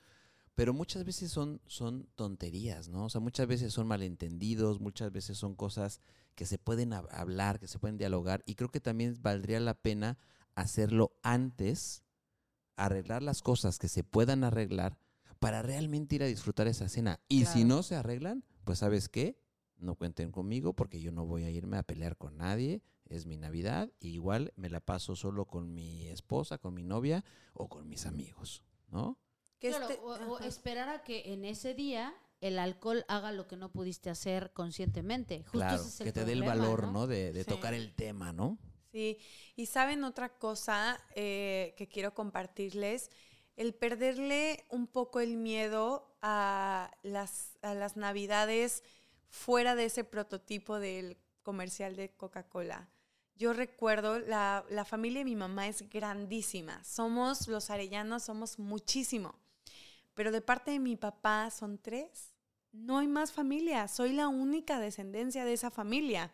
Pero 0.57 0.73
muchas 0.73 1.05
veces 1.05 1.31
son, 1.31 1.61
son 1.67 2.09
tonterías, 2.15 2.89
¿no? 2.89 3.05
O 3.05 3.11
sea, 3.11 3.21
muchas 3.21 3.47
veces 3.47 3.75
son 3.75 3.87
malentendidos, 3.87 4.81
muchas 4.81 5.13
veces 5.13 5.37
son 5.37 5.55
cosas 5.55 6.01
que 6.35 6.47
se 6.47 6.57
pueden 6.57 6.95
hablar, 6.95 7.61
que 7.61 7.69
se 7.69 7.79
pueden 7.79 7.99
dialogar, 7.99 8.43
y 8.47 8.55
creo 8.55 8.71
que 8.71 8.81
también 8.81 9.17
valdría 9.21 9.61
la 9.61 9.75
pena 9.75 10.19
hacerlo 10.55 11.13
antes, 11.23 12.03
arreglar 12.75 13.23
las 13.23 13.43
cosas 13.43 13.79
que 13.79 13.89
se 13.89 14.03
puedan 14.03 14.45
arreglar 14.45 14.99
para 15.39 15.61
realmente 15.61 16.17
ir 16.17 16.23
a 16.23 16.27
disfrutar 16.27 16.67
esa 16.69 16.89
cena. 16.89 17.21
Y 17.29 17.45
si 17.45 17.65
no 17.65 17.83
se 17.83 17.95
arreglan, 17.95 18.43
pues 18.65 18.79
sabes 18.79 19.11
qué, 19.11 19.39
no 19.77 19.95
cuenten 19.95 20.33
conmigo 20.33 20.73
porque 20.73 21.03
yo 21.03 21.13
no 21.13 21.27
voy 21.27 21.45
a 21.45 21.51
irme 21.51 21.77
a 21.77 21.83
pelear 21.83 22.17
con 22.17 22.39
nadie, 22.39 22.83
es 23.05 23.27
mi 23.27 23.37
Navidad, 23.37 23.93
y 24.01 24.09
igual 24.09 24.55
me 24.57 24.71
la 24.71 24.81
paso 24.81 25.17
solo 25.17 25.45
con 25.45 25.75
mi 25.75 26.07
esposa, 26.07 26.57
con 26.57 26.73
mi 26.73 26.83
novia 26.83 27.25
o 27.53 27.69
con 27.69 27.89
mis 27.91 28.07
amigos, 28.07 28.65
¿no? 28.89 29.19
Claro, 29.59 29.89
este 29.89 30.01
o, 30.03 30.39
esperar 30.41 30.89
a 30.89 31.03
que 31.03 31.33
en 31.33 31.45
ese 31.45 31.75
día 31.75 32.15
el 32.41 32.59
alcohol 32.59 33.05
haga 33.09 33.33
lo 33.33 33.47
que 33.47 33.57
no 33.57 33.71
pudiste 33.71 34.11
hacer 34.11 34.53
conscientemente. 34.53 35.43
Justo 35.43 35.59
claro, 35.59 35.83
ese 35.83 36.05
que 36.05 36.13
te 36.13 36.25
dé 36.25 36.33
el 36.33 36.43
valor, 36.43 36.89
¿no? 36.89 37.07
De, 37.07 37.45
tocar 37.45 37.75
el 37.75 37.95
tema, 37.95 38.33
¿no? 38.33 38.59
Sí, 38.93 39.19
y 39.57 39.67
saben 39.67 40.05
otra 40.05 40.39
cosa 40.39 40.99
eh, 41.15 41.75
que 41.77 41.89
quiero 41.89 42.15
compartirles, 42.15 43.11
el 43.57 43.75
perderle 43.75 44.65
un 44.71 44.87
poco 44.87 45.21
el 45.21 45.37
miedo 45.37 46.15
a 46.23 46.91
las, 47.03 47.59
a 47.63 47.75
las 47.75 47.97
navidades 47.97 48.83
fuera 49.29 49.75
de 49.75 49.87
ese 49.87 50.05
prototipo 50.05 50.79
del 50.79 51.17
comercial 51.43 51.97
de 51.97 52.11
Coca-Cola. 52.11 52.89
Yo 53.37 53.53
recuerdo, 53.53 54.19
la, 54.19 54.65
la, 54.71 54.87
familia 54.87 55.21
de 55.21 55.27
mi 55.27 55.37
mamá 55.37 55.69
es 55.69 55.89
grandísima. 55.91 56.83
Somos, 56.85 57.49
los 57.49 57.69
arellanos, 57.69 58.23
somos 58.23 58.59
muchísimo 58.59 59.39
pero 60.17 60.33
de 60.33 60.41
parte 60.41 60.73
de 60.73 60.81
mi 60.81 60.97
papá 60.97 61.51
son 61.51 61.79
tres. 61.79 62.33
No 62.73 62.99
hay 62.99 63.07
más 63.07 63.33
familia, 63.33 63.87
soy 63.87 64.13
la 64.13 64.29
única 64.29 64.81
descendencia 64.81 65.45
de 65.45 65.53
esa 65.53 65.71
familia. 65.71 66.33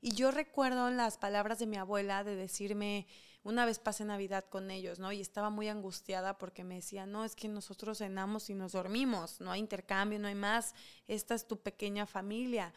Y 0.00 0.12
yo 0.14 0.32
recuerdo 0.32 0.90
las 0.90 1.16
palabras 1.16 1.60
de 1.60 1.66
mi 1.66 1.76
abuela 1.76 2.24
de 2.24 2.34
decirme, 2.34 3.06
una 3.44 3.64
vez 3.64 3.78
pasé 3.78 4.04
Navidad 4.04 4.44
con 4.48 4.72
ellos, 4.72 4.98
¿no? 4.98 5.12
Y 5.12 5.20
estaba 5.20 5.50
muy 5.50 5.68
angustiada 5.68 6.36
porque 6.36 6.64
me 6.64 6.74
decía, 6.74 7.06
no, 7.06 7.24
es 7.24 7.36
que 7.36 7.48
nosotros 7.48 7.98
cenamos 7.98 8.50
y 8.50 8.54
nos 8.54 8.72
dormimos, 8.72 9.40
no 9.40 9.52
hay 9.52 9.60
intercambio, 9.60 10.18
no 10.18 10.26
hay 10.26 10.34
más, 10.34 10.74
esta 11.06 11.36
es 11.36 11.46
tu 11.46 11.60
pequeña 11.60 12.06
familia. 12.06 12.74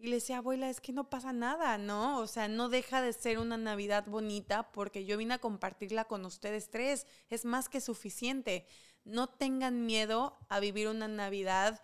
Y 0.00 0.08
le 0.08 0.16
decía, 0.16 0.38
abuela, 0.38 0.70
es 0.70 0.80
que 0.80 0.92
no 0.92 1.10
pasa 1.10 1.32
nada, 1.32 1.76
¿no? 1.78 2.18
O 2.18 2.26
sea, 2.26 2.48
no 2.48 2.68
deja 2.68 3.02
de 3.02 3.12
ser 3.12 3.38
una 3.38 3.58
Navidad 3.58 4.06
bonita 4.06 4.72
porque 4.72 5.04
yo 5.04 5.16
vine 5.18 5.34
a 5.34 5.38
compartirla 5.38 6.06
con 6.06 6.24
ustedes 6.24 6.70
tres, 6.70 7.06
es 7.28 7.44
más 7.44 7.68
que 7.68 7.80
suficiente 7.80 8.66
no 9.04 9.28
tengan 9.28 9.86
miedo 9.86 10.38
a 10.48 10.60
vivir 10.60 10.88
una 10.88 11.08
Navidad 11.08 11.80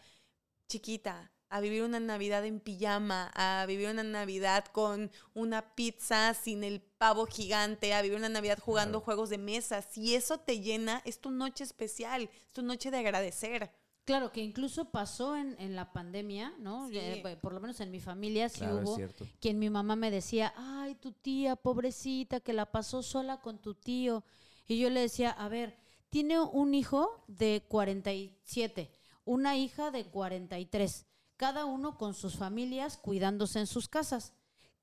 chiquita 0.69 1.33
a 1.49 1.61
vivir 1.61 1.85
una 1.85 2.01
Navidad 2.01 2.45
en 2.45 2.59
pijama, 2.59 3.31
a 3.35 3.65
vivir 3.67 3.89
una 3.89 4.03
Navidad 4.03 4.65
con 4.65 5.13
una 5.33 5.77
pizza 5.77 6.35
sin 6.35 6.65
el 6.65 6.81
pavo 6.81 7.27
gigante, 7.27 7.95
a 7.95 8.03
vivir 8.03 8.19
una 8.19 8.29
Navidad 8.29 8.59
jugando 8.59 9.01
juegos 9.01 9.31
de 9.31 9.39
mesa. 9.39 9.81
Si 9.83 10.17
eso 10.17 10.39
te 10.39 10.61
llena, 10.61 11.03
es 11.05 11.21
tu 11.21 11.31
noche 11.31 11.63
especial, 11.63 12.23
es 12.23 12.53
tu 12.53 12.63
noche 12.63 12.91
de 12.91 12.99
agradecer. 12.99 13.71
Claro, 14.07 14.31
que 14.31 14.41
incluso 14.41 14.93
pasó 14.93 15.37
en, 15.37 15.57
en 15.59 15.75
la 15.75 15.93
pandemia, 15.93 16.55
¿no? 16.61 16.89
Sí. 16.89 16.97
Eh, 16.97 17.39
por 17.43 17.53
lo 17.53 17.61
menos 17.61 17.81
en 17.81 17.91
mi 17.91 17.99
familia 18.01 18.49
sí 18.49 18.61
Claro, 18.61 18.77
hubo 18.83 18.95
cierto. 18.95 19.27
quien 19.41 19.59
mi 19.59 19.69
mamá 19.69 19.97
me 19.97 20.13
decía, 20.13 20.55
ay, 20.57 20.95
tu 20.95 21.11
tía, 21.11 21.57
pobrecita, 21.57 22.39
que 22.39 22.53
la 22.53 22.71
pasó 22.71 23.03
sola 23.03 23.41
con 23.41 23.59
tu 23.59 23.75
tío. 23.75 24.23
Y 24.69 24.79
yo 24.79 24.91
le 24.91 25.01
decía, 25.01 25.31
a 25.33 25.49
ver, 25.49 25.77
tiene 26.09 26.39
un 26.41 26.73
hijo 26.73 27.25
de 27.27 27.65
47, 27.69 28.91
una 29.25 29.57
hija 29.57 29.91
de 29.91 30.05
43, 30.05 31.05
cada 31.37 31.65
uno 31.65 31.99
con 31.99 32.15
sus 32.15 32.37
familias 32.37 32.99
cuidándose 32.99 33.59
en 33.59 33.67
sus 33.67 33.89
casas. 33.89 34.33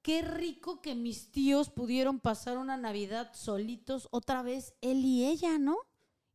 Qué 0.01 0.21
rico 0.21 0.81
que 0.81 0.95
mis 0.95 1.31
tíos 1.31 1.69
pudieron 1.69 2.19
pasar 2.19 2.57
una 2.57 2.75
Navidad 2.75 3.31
solitos 3.33 4.09
otra 4.11 4.43
vez, 4.43 4.73
él 4.81 5.05
y 5.05 5.25
ella, 5.25 5.57
¿no? 5.57 5.77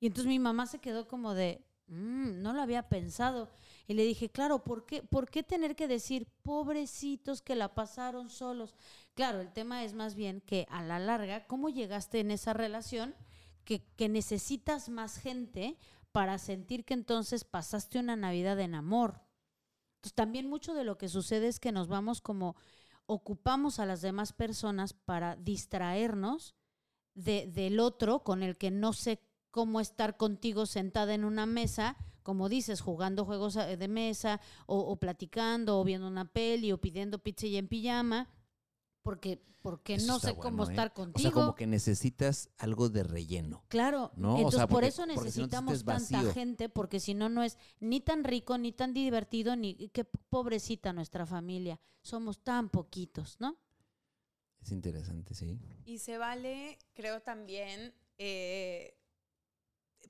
Y 0.00 0.06
entonces 0.06 0.28
mi 0.28 0.38
mamá 0.38 0.66
se 0.66 0.78
quedó 0.78 1.06
como 1.06 1.34
de, 1.34 1.67
"Mm, 1.88 2.42
no 2.42 2.52
lo 2.52 2.62
había 2.62 2.88
pensado. 2.88 3.50
Y 3.86 3.94
le 3.94 4.04
dije, 4.04 4.30
claro, 4.30 4.62
¿por 4.64 4.84
qué, 4.86 5.02
¿por 5.02 5.30
qué 5.30 5.42
tener 5.42 5.74
que 5.76 5.88
decir, 5.88 6.26
pobrecitos 6.42 7.40
que 7.42 7.56
la 7.56 7.74
pasaron 7.74 8.30
solos? 8.30 8.74
Claro, 9.14 9.40
el 9.40 9.52
tema 9.52 9.84
es 9.84 9.94
más 9.94 10.14
bien 10.14 10.40
que 10.42 10.66
a 10.70 10.82
la 10.82 10.98
larga, 10.98 11.46
¿cómo 11.46 11.68
llegaste 11.70 12.20
en 12.20 12.30
esa 12.30 12.52
relación 12.52 13.14
que, 13.64 13.82
que 13.96 14.08
necesitas 14.08 14.88
más 14.88 15.18
gente 15.18 15.76
para 16.12 16.38
sentir 16.38 16.84
que 16.84 16.94
entonces 16.94 17.44
pasaste 17.44 17.98
una 17.98 18.16
Navidad 18.16 18.60
en 18.60 18.74
amor? 18.74 19.20
Entonces 19.96 20.14
también 20.14 20.48
mucho 20.48 20.74
de 20.74 20.84
lo 20.84 20.98
que 20.98 21.08
sucede 21.08 21.48
es 21.48 21.58
que 21.60 21.72
nos 21.72 21.88
vamos 21.88 22.20
como 22.20 22.56
ocupamos 23.06 23.78
a 23.78 23.86
las 23.86 24.02
demás 24.02 24.32
personas 24.32 24.92
para 24.92 25.36
distraernos 25.36 26.54
de- 27.14 27.46
del 27.46 27.80
otro 27.80 28.22
con 28.22 28.42
el 28.42 28.56
que 28.58 28.70
no 28.70 28.92
sé 28.92 29.20
cómo 29.58 29.80
estar 29.80 30.16
contigo 30.16 30.66
sentada 30.66 31.14
en 31.14 31.24
una 31.24 31.44
mesa, 31.44 31.96
como 32.22 32.48
dices, 32.48 32.80
jugando 32.80 33.24
juegos 33.24 33.56
eh, 33.56 33.76
de 33.76 33.88
mesa 33.88 34.40
o, 34.66 34.78
o 34.78 34.94
platicando 35.00 35.80
o 35.80 35.82
viendo 35.82 36.06
una 36.06 36.26
peli 36.32 36.70
o 36.70 36.80
pidiendo 36.80 37.18
pizza 37.18 37.48
y 37.48 37.56
en 37.56 37.66
pijama, 37.66 38.28
porque, 39.02 39.42
porque 39.60 39.94
Eso 39.94 40.06
no 40.06 40.20
sé 40.20 40.36
cómo 40.36 40.62
¿eh? 40.62 40.70
estar 40.70 40.92
O 40.92 40.94
contigo. 40.94 41.22
sea, 41.22 41.32
como 41.32 41.56
que 41.56 41.66
necesitas 41.66 42.50
algo 42.56 42.88
de 42.88 43.02
relleno. 43.02 43.64
Claro, 43.66 44.12
¿no? 44.14 44.36
O 44.36 44.38
entonces 44.38 44.68
por 44.68 44.84
eso 44.84 45.02
si 45.02 45.08
no 45.08 45.14
necesitamos 45.24 45.84
tanta 45.84 46.22
gente, 46.32 46.68
porque 46.68 47.00
si 47.00 47.14
no, 47.14 47.28
no 47.28 47.42
es 47.42 47.58
ni 47.80 48.00
tan 48.00 48.22
rico, 48.22 48.58
ni 48.58 48.70
tan 48.70 48.94
divertido, 48.94 49.56
ni 49.56 49.74
qué 49.88 50.04
pobrecita 50.04 50.92
nuestra 50.92 51.26
familia. 51.26 51.80
Somos 52.02 52.38
tan 52.44 52.68
poquitos, 52.68 53.40
¿no? 53.40 53.56
Es 54.62 54.70
interesante, 54.70 55.34
sí. 55.34 55.58
Y 55.84 55.98
se 55.98 56.16
vale, 56.16 56.78
creo 56.94 57.22
también, 57.22 57.92
eh, 58.18 58.94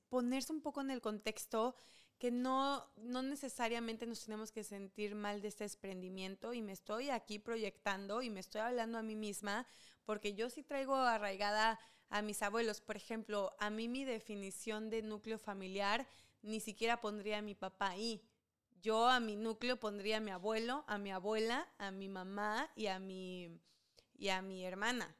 ponerse 0.08 0.52
un 0.52 0.60
poco 0.60 0.80
en 0.80 0.90
el 0.90 1.00
contexto 1.00 1.74
que 2.18 2.30
no, 2.30 2.84
no 2.96 3.22
necesariamente 3.22 4.06
nos 4.06 4.24
tenemos 4.24 4.50
que 4.50 4.64
sentir 4.64 5.14
mal 5.14 5.40
de 5.40 5.48
este 5.48 5.64
desprendimiento 5.64 6.52
y 6.52 6.62
me 6.62 6.72
estoy 6.72 7.10
aquí 7.10 7.38
proyectando 7.38 8.22
y 8.22 8.30
me 8.30 8.40
estoy 8.40 8.60
hablando 8.60 8.98
a 8.98 9.02
mí 9.02 9.14
misma 9.14 9.66
porque 10.04 10.34
yo 10.34 10.50
sí 10.50 10.64
traigo 10.64 10.96
arraigada 10.96 11.78
a 12.10 12.22
mis 12.22 12.42
abuelos. 12.42 12.80
Por 12.80 12.96
ejemplo, 12.96 13.54
a 13.60 13.70
mí 13.70 13.88
mi 13.88 14.04
definición 14.04 14.90
de 14.90 15.02
núcleo 15.02 15.38
familiar 15.38 16.08
ni 16.42 16.60
siquiera 16.60 17.00
pondría 17.00 17.38
a 17.38 17.42
mi 17.42 17.54
papá 17.54 17.90
ahí. 17.90 18.22
Yo 18.80 19.08
a 19.08 19.20
mi 19.20 19.36
núcleo 19.36 19.78
pondría 19.78 20.16
a 20.16 20.20
mi 20.20 20.30
abuelo, 20.30 20.84
a 20.88 20.98
mi 20.98 21.12
abuela, 21.12 21.68
a 21.78 21.90
mi 21.90 22.08
mamá 22.08 22.70
y 22.74 22.86
a 22.86 22.98
mi, 22.98 23.60
y 24.16 24.28
a 24.30 24.42
mi 24.42 24.64
hermana 24.64 25.14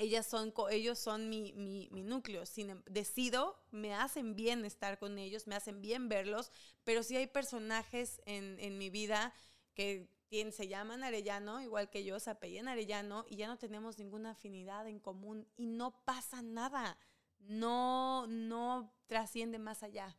ellas 0.00 0.26
son, 0.26 0.52
ellos 0.70 0.98
son 0.98 1.28
mi, 1.28 1.52
mi, 1.52 1.88
mi 1.92 2.02
núcleo. 2.02 2.46
Sin, 2.46 2.70
em- 2.70 2.82
decido, 2.86 3.62
me 3.70 3.94
hacen 3.94 4.34
bien 4.34 4.64
estar 4.64 4.98
con 4.98 5.18
ellos, 5.18 5.46
me 5.46 5.54
hacen 5.54 5.80
bien 5.80 6.08
verlos, 6.08 6.50
pero 6.84 7.02
sí 7.02 7.16
hay 7.16 7.26
personajes 7.26 8.20
en, 8.26 8.58
en 8.58 8.78
mi 8.78 8.90
vida 8.90 9.32
que 9.74 10.08
tienen- 10.28 10.52
se 10.52 10.68
llaman 10.68 11.04
Arellano, 11.04 11.60
igual 11.60 11.90
que 11.90 12.04
yo, 12.04 12.18
se 12.18 12.30
apellidan 12.30 12.68
Arellano, 12.68 13.24
y 13.28 13.36
ya 13.36 13.46
no 13.46 13.58
tenemos 13.58 13.98
ninguna 13.98 14.30
afinidad 14.30 14.86
en 14.88 14.98
común 15.00 15.46
y 15.56 15.66
no 15.66 16.02
pasa 16.04 16.42
nada. 16.42 16.98
No, 17.40 18.26
no 18.26 18.92
trasciende 19.06 19.58
más 19.58 19.82
allá. 19.82 20.16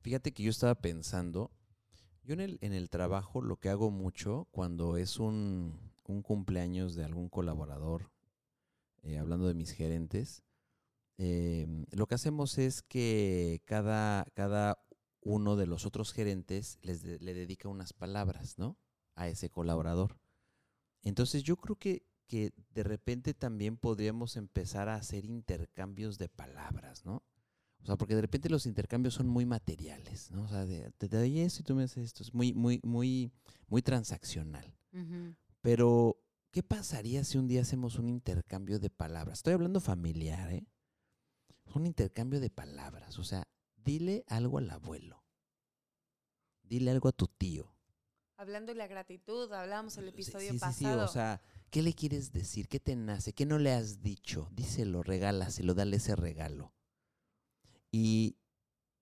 Fíjate 0.00 0.32
que 0.32 0.42
yo 0.42 0.50
estaba 0.50 0.74
pensando, 0.74 1.50
yo 2.22 2.34
en 2.34 2.40
el, 2.40 2.58
en 2.60 2.72
el 2.72 2.88
trabajo 2.90 3.40
lo 3.40 3.56
que 3.56 3.68
hago 3.70 3.90
mucho 3.90 4.46
cuando 4.50 4.96
es 4.96 5.18
un, 5.18 5.80
un 6.04 6.22
cumpleaños 6.22 6.94
de 6.94 7.04
algún 7.04 7.28
colaborador, 7.28 8.10
eh, 9.02 9.18
hablando 9.18 9.46
de 9.48 9.54
mis 9.54 9.72
gerentes, 9.72 10.42
eh, 11.18 11.66
lo 11.92 12.06
que 12.06 12.14
hacemos 12.14 12.58
es 12.58 12.82
que 12.82 13.62
cada, 13.64 14.24
cada 14.34 14.78
uno 15.20 15.56
de 15.56 15.66
los 15.66 15.84
otros 15.86 16.12
gerentes 16.12 16.78
les 16.82 17.02
de- 17.02 17.18
le 17.18 17.34
dedica 17.34 17.68
unas 17.68 17.92
palabras, 17.92 18.58
¿no? 18.58 18.76
A 19.14 19.28
ese 19.28 19.50
colaborador. 19.50 20.18
Entonces 21.02 21.42
yo 21.42 21.56
creo 21.56 21.76
que, 21.76 22.06
que 22.26 22.52
de 22.74 22.82
repente 22.82 23.34
también 23.34 23.76
podríamos 23.76 24.36
empezar 24.36 24.88
a 24.88 24.96
hacer 24.96 25.24
intercambios 25.24 26.18
de 26.18 26.28
palabras, 26.28 27.04
¿no? 27.04 27.22
O 27.80 27.86
sea, 27.86 27.96
porque 27.96 28.14
de 28.16 28.20
repente 28.22 28.48
los 28.50 28.66
intercambios 28.66 29.14
son 29.14 29.28
muy 29.28 29.46
materiales, 29.46 30.30
¿no? 30.30 30.42
O 30.44 30.48
sea, 30.48 30.66
de- 30.66 30.90
te 30.98 31.08
doy 31.08 31.40
esto 31.40 31.62
y 31.62 31.64
tú 31.64 31.74
me 31.74 31.84
haces 31.84 32.04
esto. 32.06 32.22
Es 32.22 32.34
muy, 32.34 32.52
muy, 32.52 32.80
muy, 32.84 33.32
muy 33.68 33.82
transaccional. 33.82 34.74
Ujú. 34.92 35.34
Pero, 35.62 36.16
¿qué 36.50 36.62
pasaría 36.62 37.24
si 37.24 37.38
un 37.38 37.48
día 37.48 37.62
hacemos 37.62 37.98
un 37.98 38.08
intercambio 38.08 38.78
de 38.78 38.90
palabras? 38.90 39.38
Estoy 39.38 39.54
hablando 39.54 39.80
familiar, 39.80 40.52
¿eh? 40.52 40.66
Un 41.74 41.86
intercambio 41.86 42.40
de 42.40 42.50
palabras. 42.50 43.18
O 43.18 43.24
sea, 43.24 43.46
dile 43.76 44.24
algo 44.26 44.58
al 44.58 44.70
abuelo. 44.70 45.24
Dile 46.62 46.90
algo 46.90 47.08
a 47.08 47.12
tu 47.12 47.26
tío. 47.28 47.74
Hablando 48.36 48.72
de 48.72 48.78
la 48.78 48.86
gratitud, 48.86 49.52
hablábamos 49.52 49.96
el 49.98 50.04
Sí, 50.04 50.10
episodio 50.10 50.52
sí, 50.52 50.58
sí, 50.58 50.72
sí, 50.72 50.84
pasado. 50.84 51.04
o 51.04 51.08
sea, 51.08 51.42
¿qué 51.70 51.82
le 51.82 51.92
quieres 51.92 52.32
decir? 52.32 52.68
¿Qué 52.68 52.78
te 52.80 52.94
nace? 52.96 53.32
¿Qué 53.32 53.46
no 53.46 53.58
le 53.58 53.72
has 53.72 54.00
dicho? 54.00 54.48
Díselo, 54.52 55.02
regálaselo, 55.02 55.74
dale 55.74 55.96
ese 55.96 56.14
regalo. 56.14 56.72
Y, 57.90 58.36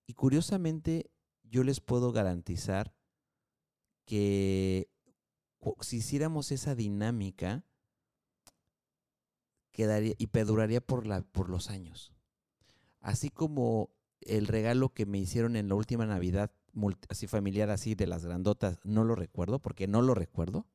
y 0.07 0.13
curiosamente, 0.13 1.11
yo 1.43 1.63
les 1.63 1.79
puedo 1.81 2.11
garantizar 2.11 2.95
que 4.05 4.89
si 5.81 5.97
hiciéramos 5.97 6.51
esa 6.51 6.75
dinámica, 6.75 7.63
quedaría 9.71 10.15
y 10.17 10.27
perduraría 10.27 10.81
por, 10.81 11.05
la, 11.05 11.21
por 11.21 11.49
los 11.49 11.69
años. 11.69 12.13
Así 12.99 13.29
como 13.29 13.91
el 14.21 14.47
regalo 14.47 14.89
que 14.89 15.05
me 15.05 15.19
hicieron 15.19 15.55
en 15.55 15.69
la 15.69 15.75
última 15.75 16.05
Navidad, 16.05 16.51
así 17.09 17.27
familiar, 17.27 17.69
así 17.69 17.95
de 17.95 18.07
las 18.07 18.25
grandotas, 18.25 18.79
no 18.83 19.03
lo 19.03 19.15
recuerdo, 19.15 19.59
porque 19.59 19.87
no 19.87 20.01
lo 20.01 20.13
recuerdo. 20.13 20.65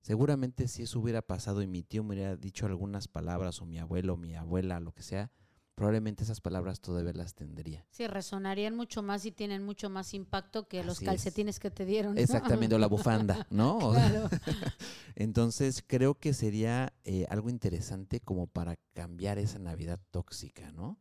Seguramente 0.00 0.66
si 0.66 0.82
eso 0.82 0.98
hubiera 0.98 1.22
pasado 1.22 1.62
y 1.62 1.66
mi 1.66 1.82
tío 1.82 2.02
me 2.02 2.14
hubiera 2.14 2.36
dicho 2.36 2.66
algunas 2.66 3.06
palabras, 3.06 3.60
o 3.60 3.66
mi 3.66 3.78
abuelo, 3.78 4.16
mi 4.16 4.34
abuela, 4.34 4.80
lo 4.80 4.92
que 4.92 5.02
sea, 5.02 5.30
probablemente 5.74 6.22
esas 6.24 6.40
palabras 6.40 6.80
todavía 6.80 7.12
las 7.14 7.34
tendría. 7.34 7.86
Sí, 7.90 8.06
resonarían 8.06 8.76
mucho 8.76 9.02
más 9.02 9.24
y 9.26 9.32
tienen 9.32 9.64
mucho 9.64 9.88
más 9.90 10.14
impacto 10.14 10.68
que 10.68 10.84
los 10.84 11.00
es. 11.00 11.06
calcetines 11.06 11.58
que 11.58 11.70
te 11.70 11.84
dieron. 11.84 12.14
¿no? 12.14 12.20
Exactamente, 12.20 12.74
o 12.74 12.78
la 12.78 12.86
bufanda, 12.88 13.46
¿no? 13.50 13.78
Claro. 13.92 14.28
Entonces 15.14 15.82
creo 15.86 16.14
que 16.14 16.34
sería 16.34 16.92
eh, 17.04 17.26
algo 17.30 17.50
interesante 17.50 18.20
como 18.20 18.46
para 18.46 18.76
cambiar 18.94 19.38
esa 19.38 19.58
Navidad 19.58 20.00
tóxica, 20.10 20.70
¿no? 20.72 20.98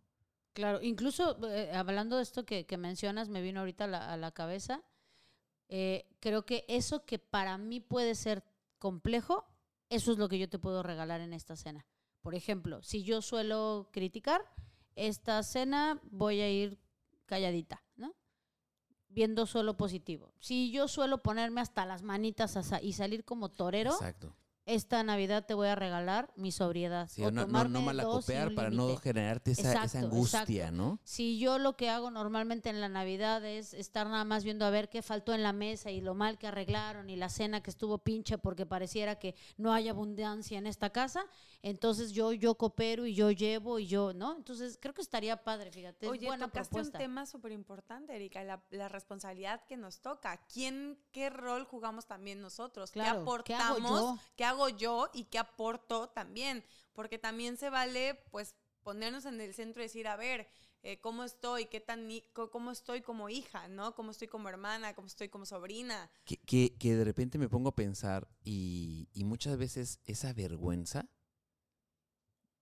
Claro, 0.53 0.81
incluso 0.81 1.38
eh, 1.49 1.71
hablando 1.73 2.17
de 2.17 2.23
esto 2.23 2.45
que, 2.45 2.65
que 2.65 2.77
mencionas, 2.77 3.29
me 3.29 3.41
vino 3.41 3.62
ahorita 3.62 3.86
a 3.86 3.88
la, 3.88 4.13
a 4.13 4.17
la 4.17 4.31
cabeza. 4.31 4.84
eh, 5.69 6.05
creo 6.19 6.45
que 6.45 6.65
eso 6.67 7.05
que 7.05 7.19
para 7.19 7.57
mí 7.57 7.79
puede 7.79 8.15
ser 8.15 8.43
complejo, 8.77 9.45
eso 9.89 10.12
es 10.12 10.17
lo 10.17 10.27
que 10.29 10.39
yo 10.39 10.49
te 10.49 10.60
puedo 10.60 10.84
regalar 10.84 11.21
en 11.21 11.34
esta 11.34 11.55
cena. 11.55 11.86
Por 12.21 12.36
ejemplo, 12.36 12.81
si 12.84 13.03
yo 13.03 13.21
suelo 13.21 13.89
criticar, 13.91 14.41
esta 14.95 15.41
cena 15.43 15.99
voy 16.12 16.41
a 16.41 16.49
ir 16.49 16.79
calladita, 17.25 17.84
¿no? 17.95 18.13
Viendo 19.10 19.45
solo 19.45 19.75
positivo. 19.75 20.34
Si 20.39 20.71
yo 20.71 20.88
suelo 20.88 21.23
ponerme 21.23 21.62
hasta 21.62 21.86
las 21.86 22.03
manitas 22.03 22.57
y 22.81 22.93
salir 22.93 23.25
como 23.25 23.49
torero, 23.49 23.91
Exacto. 23.91 24.36
Esta 24.65 25.04
Navidad 25.04 25.45
te 25.45 25.54
voy 25.54 25.67
a 25.67 25.76
regalar 25.76 26.32
mi 26.36 26.52
sobriedad. 26.52 27.10
Sí, 27.10 27.24
o 27.24 27.32
no, 27.32 27.41
no, 27.41 27.47
tomarme 27.47 27.80
no 27.80 27.82
malacopear 27.82 28.54
para 28.54 28.69
no 28.69 28.95
generarte 28.97 29.52
esa, 29.52 29.82
angustia, 30.00 30.63
exacto. 30.65 30.76
¿no? 30.76 31.00
Si 31.04 31.39
yo 31.39 31.58
lo 31.58 31.76
que 31.76 31.89
hago 31.89 32.12
normalmente 32.12 32.69
en 32.69 32.80
la 32.80 32.89
Navidad 32.89 33.43
es 33.45 33.74
estar 33.74 34.08
nada 34.08 34.24
más 34.24 34.43
viendo 34.43 34.65
a 34.65 34.69
ver 34.69 34.89
qué 34.89 35.02
faltó 35.02 35.34
en 35.34 35.43
la 35.43 35.54
mesa 35.54 35.89
y 35.91 36.02
lo 36.02 36.13
mal 36.13 36.38
que 36.38 36.47
arreglaron 36.47 37.10
y 37.10 37.15
la 37.15 37.30
cena 37.30 37.62
que 37.62 37.69
estuvo 37.69 37.97
pinche 37.97 38.38
porque 38.38 38.65
pareciera 38.65 39.17
que 39.17 39.36
no 39.58 39.74
hay 39.74 39.89
abundancia 39.89 40.58
en 40.58 40.67
esta 40.67 40.91
casa, 40.91 41.26
entonces 41.63 42.12
yo 42.12 42.32
yo 42.34 42.56
coopero 42.56 43.06
y 43.06 43.13
yo 43.15 43.32
llevo 43.32 43.80
y 43.80 43.88
yo, 43.88 44.13
¿no? 44.13 44.36
Entonces 44.36 44.78
creo 44.80 44.93
que 44.93 45.02
estaría 45.02 45.43
padre, 45.43 45.71
fíjate, 45.71 46.06
es 46.06 46.12
Oye, 46.12 46.28
buena 46.28 46.45
tocaste 46.47 46.69
propuesta. 46.69 46.97
un 46.97 47.02
tema 47.04 47.26
súper 47.26 47.52
importante, 47.52 48.15
Erika, 48.15 48.43
la, 48.43 48.62
la 48.69 48.89
responsabilidad 48.89 49.63
que 49.65 49.78
nos 49.78 50.02
toca. 50.02 50.38
¿Quién, 50.52 51.00
qué 51.12 51.30
rol 51.30 51.65
jugamos 51.65 52.06
también 52.06 52.41
nosotros? 52.41 52.91
Claro, 52.91 53.26
¿Qué 53.38 53.43
¿qué 53.43 53.54
hago 53.56 53.78
aportamos? 53.78 54.00
yo? 54.02 54.19
¿Qué 54.36 54.45
hago 54.51 54.69
yo 54.69 55.09
y 55.13 55.25
qué 55.25 55.39
aporto 55.39 56.09
también? 56.09 56.63
Porque 56.93 57.17
también 57.17 57.57
se 57.57 57.69
vale, 57.69 58.23
pues, 58.31 58.55
ponernos 58.83 59.25
en 59.25 59.39
el 59.41 59.53
centro 59.53 59.81
y 59.81 59.85
decir, 59.85 60.07
a 60.07 60.15
ver, 60.15 60.47
eh, 60.83 60.99
¿cómo 60.99 61.23
estoy? 61.23 61.65
¿Qué 61.67 61.79
tan, 61.79 62.09
cómo 62.33 62.71
estoy 62.71 63.01
como 63.01 63.29
hija, 63.29 63.67
no? 63.67 63.93
¿Cómo 63.93 64.11
estoy 64.11 64.27
como 64.27 64.49
hermana? 64.49 64.95
¿Cómo 64.95 65.07
estoy 65.07 65.29
como 65.29 65.45
sobrina? 65.45 66.09
Que, 66.25 66.37
que, 66.37 66.75
que 66.77 66.95
de 66.95 67.03
repente 67.03 67.37
me 67.37 67.49
pongo 67.49 67.69
a 67.69 67.75
pensar 67.75 68.27
y, 68.43 69.07
y 69.13 69.23
muchas 69.23 69.57
veces 69.57 69.99
esa 70.05 70.33
vergüenza 70.33 71.07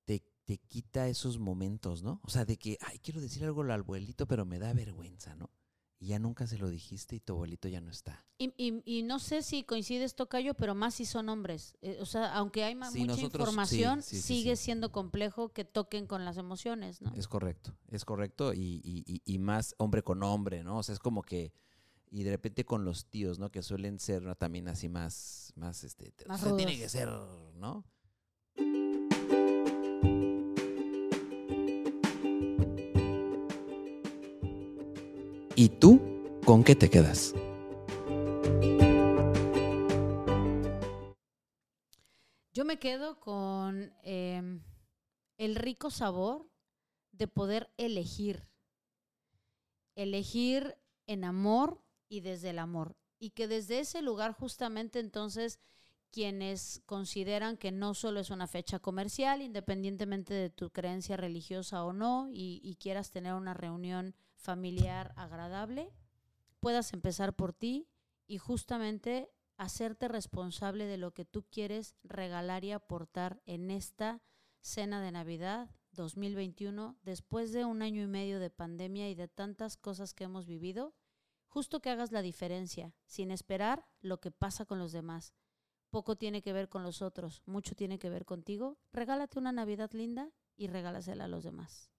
te, 0.03 0.21
te 0.43 0.57
quita 0.57 1.07
esos 1.07 1.39
momentos, 1.39 2.03
¿no? 2.03 2.19
O 2.23 2.29
sea, 2.29 2.43
de 2.43 2.57
que, 2.57 2.77
ay, 2.81 2.99
quiero 2.99 3.21
decir 3.21 3.45
algo 3.45 3.61
al 3.61 3.71
abuelito, 3.71 4.27
pero 4.27 4.45
me 4.45 4.59
da 4.59 4.73
vergüenza, 4.73 5.35
¿no? 5.35 5.49
Y 6.01 6.07
ya 6.07 6.19
nunca 6.19 6.47
se 6.47 6.57
lo 6.57 6.69
dijiste 6.69 7.17
y 7.17 7.19
tu 7.19 7.33
abuelito 7.33 7.67
ya 7.67 7.81
no 7.81 7.91
está. 7.91 8.25
Y, 8.37 8.53
y- 8.57 8.81
y 8.85 9.03
no 9.03 9.19
sé 9.19 9.41
si 9.41 9.63
coincides, 9.63 10.15
Tocayo, 10.15 10.53
pero 10.53 10.73
más 10.73 10.93
si 10.95 11.05
son 11.05 11.27
hombres. 11.27 11.75
Eh, 11.81 11.97
o 11.99 12.05
sea, 12.05 12.33
aunque 12.35 12.63
hay 12.63 12.73
Sí, 12.73 12.99
mucha 13.01 13.05
nosotros- 13.17 13.41
información, 13.41 14.01
sí, 14.01 14.15
sí, 14.15 14.21
sí, 14.21 14.27
sigue 14.35 14.55
siendo 14.55 14.93
complejo 14.93 15.49
que 15.49 15.65
toquen 15.65 16.07
con 16.07 16.23
las 16.23 16.37
emociones, 16.37 17.01
¿no? 17.01 17.13
Es 17.15 17.27
correcto, 17.27 17.75
es 17.89 18.05
correcto 18.05 18.53
y, 18.53 18.81
y- 19.25 19.39
más 19.39 19.75
hombre 19.77 20.01
con 20.01 20.23
hombre, 20.23 20.63
¿no? 20.63 20.77
O 20.77 20.83
sea, 20.83 20.93
es 20.93 20.99
como 20.99 21.21
que, 21.21 21.51
y 22.11 22.23
de 22.23 22.31
repente 22.31 22.63
con 22.63 22.85
los 22.85 23.05
tíos, 23.07 23.37
¿no? 23.37 23.51
Que 23.51 23.61
suelen 23.61 23.99
ser 23.99 24.21
¿no? 24.23 24.35
también 24.35 24.69
así 24.69 24.87
más, 24.87 25.51
más, 25.57 25.83
este, 25.83 26.11
te- 26.11 26.25
Más 26.27 26.41
o 26.43 26.47
sea, 26.47 26.55
tiene 26.55 26.77
que 26.77 26.87
ser, 26.87 27.09
¿no? 27.55 27.83
¿Y 35.59 35.67
tú 35.67 35.99
con 36.45 36.63
qué 36.63 36.73
te 36.73 36.89
quedas? 36.89 37.35
Yo 42.53 42.63
me 42.63 42.79
quedo 42.79 43.19
con 43.19 43.91
em, 44.03 44.63
el 45.37 45.55
rico 45.55 45.91
sabor 45.91 46.49
de 47.11 47.27
poder 47.27 47.69
elegir. 47.75 48.47
Elegir 49.95 50.77
en 51.07 51.25
amor 51.25 51.83
y 52.07 52.21
desde 52.21 52.51
el 52.51 52.59
amor. 52.59 52.95
Y 53.19 53.31
que 53.31 53.49
desde 53.49 53.81
ese 53.81 54.01
lugar 54.01 54.31
justamente 54.31 54.99
entonces 54.99 55.59
quienes 56.09 56.81
consideran 56.85 57.57
que 57.57 57.73
no 57.73 57.95
solo 57.95 58.21
es 58.21 58.29
una 58.29 58.47
fecha 58.47 58.79
comercial, 58.79 59.41
independientemente 59.41 60.33
de 60.33 60.49
tu 60.49 60.69
creencia 60.69 61.17
religiosa 61.17 61.83
o 61.83 61.91
no, 61.91 62.29
y, 62.31 62.61
y 62.63 62.75
quieras 62.75 63.11
tener 63.11 63.33
una 63.33 63.53
reunión 63.53 64.15
familiar 64.39 65.13
agradable, 65.15 65.91
puedas 66.59 66.93
empezar 66.93 67.35
por 67.35 67.53
ti 67.53 67.87
y 68.25 68.37
justamente 68.37 69.31
hacerte 69.57 70.07
responsable 70.07 70.85
de 70.85 70.97
lo 70.97 71.11
que 71.11 71.25
tú 71.25 71.43
quieres 71.51 71.95
regalar 72.03 72.63
y 72.63 72.71
aportar 72.71 73.41
en 73.45 73.69
esta 73.69 74.21
cena 74.61 75.01
de 75.01 75.11
Navidad 75.11 75.69
2021, 75.91 76.97
después 77.03 77.51
de 77.51 77.65
un 77.65 77.81
año 77.81 78.01
y 78.01 78.07
medio 78.07 78.39
de 78.39 78.49
pandemia 78.49 79.09
y 79.09 79.15
de 79.15 79.27
tantas 79.27 79.75
cosas 79.75 80.13
que 80.13 80.23
hemos 80.23 80.45
vivido, 80.45 80.95
justo 81.47 81.81
que 81.81 81.89
hagas 81.89 82.11
la 82.11 82.21
diferencia, 82.21 82.93
sin 83.05 83.31
esperar 83.31 83.85
lo 83.99 84.21
que 84.21 84.31
pasa 84.31 84.65
con 84.65 84.79
los 84.79 84.91
demás. 84.91 85.33
Poco 85.89 86.15
tiene 86.15 86.41
que 86.41 86.53
ver 86.53 86.69
con 86.69 86.83
los 86.83 87.01
otros, 87.01 87.41
mucho 87.45 87.75
tiene 87.75 87.99
que 87.99 88.09
ver 88.09 88.25
contigo. 88.25 88.77
Regálate 88.93 89.39
una 89.39 89.51
Navidad 89.51 89.91
linda 89.91 90.31
y 90.55 90.67
regálasela 90.67 91.25
a 91.25 91.27
los 91.27 91.43
demás. 91.43 91.89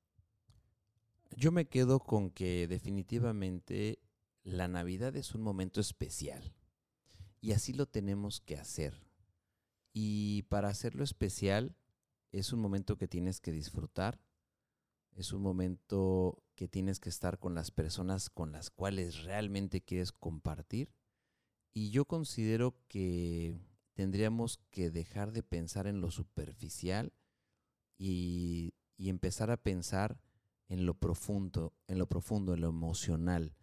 Yo 1.36 1.52
me 1.52 1.66
quedo 1.66 2.00
con 2.00 2.30
que 2.30 2.66
definitivamente 2.66 4.00
la 4.42 4.68
Navidad 4.68 5.16
es 5.16 5.34
un 5.34 5.42
momento 5.42 5.80
especial 5.80 6.54
y 7.40 7.52
así 7.52 7.72
lo 7.72 7.86
tenemos 7.86 8.40
que 8.40 8.56
hacer. 8.56 9.00
Y 9.92 10.42
para 10.44 10.68
hacerlo 10.68 11.04
especial 11.04 11.76
es 12.32 12.52
un 12.52 12.60
momento 12.60 12.96
que 12.96 13.08
tienes 13.08 13.40
que 13.40 13.52
disfrutar, 13.52 14.20
es 15.12 15.32
un 15.32 15.42
momento 15.42 16.42
que 16.54 16.68
tienes 16.68 17.00
que 17.00 17.08
estar 17.08 17.38
con 17.38 17.54
las 17.54 17.70
personas 17.70 18.30
con 18.30 18.52
las 18.52 18.70
cuales 18.70 19.24
realmente 19.24 19.80
quieres 19.80 20.12
compartir. 20.12 20.92
Y 21.72 21.90
yo 21.90 22.04
considero 22.04 22.76
que 22.88 23.58
tendríamos 23.94 24.58
que 24.70 24.90
dejar 24.90 25.32
de 25.32 25.42
pensar 25.42 25.86
en 25.86 26.00
lo 26.00 26.10
superficial 26.10 27.12
y, 27.98 28.74
empezar 28.98 29.50
a 29.50 29.56
pensar 29.56 30.20
en 30.70 30.86
lo 30.86 30.94
profundo, 30.94 31.74
en 31.88 31.98
lo 31.98 32.06
profundo, 32.06 32.54
en 32.54 32.60
lo 32.60 32.68
emocional, 32.68 33.56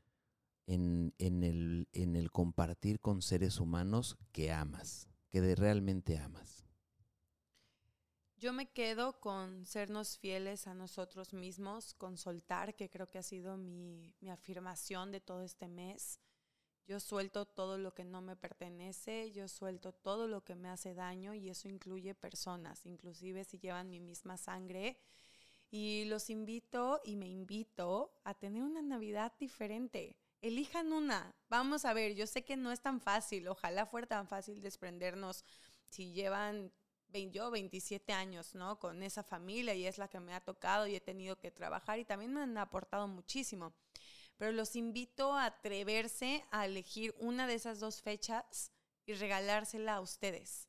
en, 0.67 1.13
en 1.17 1.41
el, 1.43 1.87
en 1.93 2.17
el 2.17 2.31
compartir 2.31 2.99
con 2.99 3.21
seres 3.21 3.59
humanos 3.59 4.17
que 4.33 4.51
amas, 4.51 5.07
que 5.31 5.55
realmente 5.55 6.17
amas. 6.17 6.65
Yo 8.35 8.51
me 8.53 8.69
quedo 8.69 9.19
con 9.21 9.65
sernos 9.65 10.17
fieles 10.17 10.67
a 10.67 10.75
nosotros 10.75 11.33
mismos, 11.33 11.93
con 11.93 12.17
soltar, 12.17 12.75
que 12.75 12.89
creo 12.89 13.09
que 13.09 13.17
ha 13.17 13.23
sido 13.23 13.57
mi, 13.57 14.13
mi 14.19 14.29
afirmación 14.29 15.11
de 15.11 15.21
todo 15.21 15.41
este 15.41 15.69
mes. 15.69 16.19
Yo 16.85 16.99
suelto 16.99 17.45
todo 17.45 17.77
lo 17.77 17.93
que 17.93 18.03
no 18.03 18.21
me 18.21 18.35
pertenece, 18.35 19.31
yo 19.31 19.47
suelto 19.47 19.93
todo 19.93 20.27
lo 20.27 20.43
que 20.43 20.55
me 20.55 20.69
hace 20.69 20.93
daño 20.93 21.33
y 21.33 21.49
eso 21.49 21.69
incluye 21.69 22.13
personas, 22.13 22.85
inclusive 22.85 23.45
si 23.45 23.59
llevan 23.59 23.89
mi 23.89 23.99
misma 24.01 24.37
sangre. 24.37 24.97
Y 25.69 26.05
los 26.05 26.29
invito 26.29 27.01
y 27.03 27.15
me 27.15 27.27
invito 27.27 28.13
a 28.23 28.33
tener 28.33 28.63
una 28.63 28.81
Navidad 28.81 29.33
diferente. 29.39 30.15
Elijan 30.41 30.93
una. 30.93 31.35
Vamos 31.49 31.83
a 31.85 31.93
ver, 31.93 32.15
yo 32.15 32.27
sé 32.27 32.43
que 32.43 32.55
no 32.55 32.71
es 32.71 32.81
tan 32.81 33.01
fácil, 33.01 33.47
ojalá 33.47 33.85
fuera 33.85 34.07
tan 34.07 34.27
fácil 34.27 34.61
desprendernos 34.61 35.43
si 35.89 36.11
llevan 36.13 36.71
yo 37.31 37.49
27 37.49 38.13
años, 38.13 38.53
¿no? 38.53 38.79
Con 38.79 39.01
esa 39.01 39.23
familia 39.23 39.73
y 39.73 39.87
es 39.87 39.97
la 39.97 40.07
que 40.07 40.19
me 40.19 40.33
ha 40.33 40.41
tocado 40.41 40.87
y 40.87 40.95
he 40.95 41.01
tenido 41.01 41.37
que 41.37 41.51
trabajar 41.51 41.99
y 41.99 42.05
también 42.05 42.33
me 42.33 42.41
han 42.41 42.57
aportado 42.57 43.07
muchísimo. 43.07 43.73
Pero 44.37 44.51
los 44.51 44.75
invito 44.75 45.33
a 45.33 45.45
atreverse 45.45 46.45
a 46.51 46.65
elegir 46.65 47.15
una 47.17 47.47
de 47.47 47.55
esas 47.55 47.79
dos 47.79 48.01
fechas 48.01 48.71
y 49.05 49.13
regalársela 49.13 49.95
a 49.95 50.01
ustedes. 50.01 50.66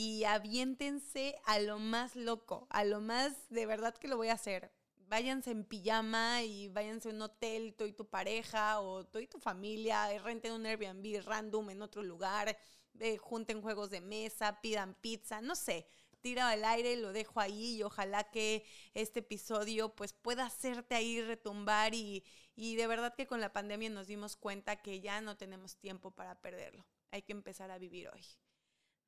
Y 0.00 0.22
aviéntense 0.22 1.34
a 1.44 1.58
lo 1.58 1.80
más 1.80 2.14
loco, 2.14 2.68
a 2.70 2.84
lo 2.84 3.00
más 3.00 3.48
de 3.48 3.66
verdad 3.66 3.96
que 3.96 4.06
lo 4.06 4.16
voy 4.16 4.28
a 4.28 4.34
hacer. 4.34 4.70
Váyanse 5.08 5.50
en 5.50 5.64
pijama 5.64 6.44
y 6.44 6.68
váyanse 6.68 7.08
a 7.08 7.12
un 7.14 7.22
hotel, 7.22 7.74
tú 7.76 7.84
y 7.84 7.92
tu 7.92 8.08
pareja 8.08 8.78
o 8.78 9.04
tú 9.04 9.18
y 9.18 9.26
tu 9.26 9.40
familia, 9.40 10.14
y 10.14 10.18
renten 10.18 10.52
un 10.52 10.66
Airbnb 10.66 11.20
random 11.24 11.70
en 11.70 11.82
otro 11.82 12.04
lugar, 12.04 12.56
eh, 13.00 13.16
junten 13.16 13.60
juegos 13.60 13.90
de 13.90 14.00
mesa, 14.00 14.60
pidan 14.60 14.94
pizza, 14.94 15.40
no 15.40 15.56
sé, 15.56 15.88
tira 16.20 16.48
al 16.48 16.64
aire, 16.64 16.94
lo 16.94 17.12
dejo 17.12 17.40
ahí 17.40 17.78
y 17.78 17.82
ojalá 17.82 18.22
que 18.30 18.64
este 18.94 19.18
episodio 19.18 19.96
pues 19.96 20.12
pueda 20.12 20.46
hacerte 20.46 20.94
ahí 20.94 21.20
retumbar 21.22 21.92
y, 21.92 22.22
y 22.54 22.76
de 22.76 22.86
verdad 22.86 23.16
que 23.16 23.26
con 23.26 23.40
la 23.40 23.52
pandemia 23.52 23.90
nos 23.90 24.06
dimos 24.06 24.36
cuenta 24.36 24.76
que 24.76 25.00
ya 25.00 25.20
no 25.22 25.36
tenemos 25.36 25.76
tiempo 25.76 26.12
para 26.12 26.40
perderlo. 26.40 26.86
Hay 27.10 27.22
que 27.22 27.32
empezar 27.32 27.72
a 27.72 27.78
vivir 27.78 28.08
hoy. 28.10 28.24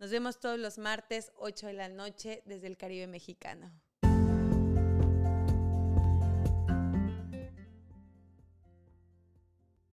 Nos 0.01 0.11
vemos 0.11 0.41
todos 0.41 0.59
los 0.59 0.79
martes, 0.79 1.31
8 1.37 1.67
de 1.67 1.73
la 1.75 1.91
noche, 1.91 2.43
desde 2.47 2.69
el 2.69 2.79
Caribe 2.79 3.07
mexicano. 3.07 3.71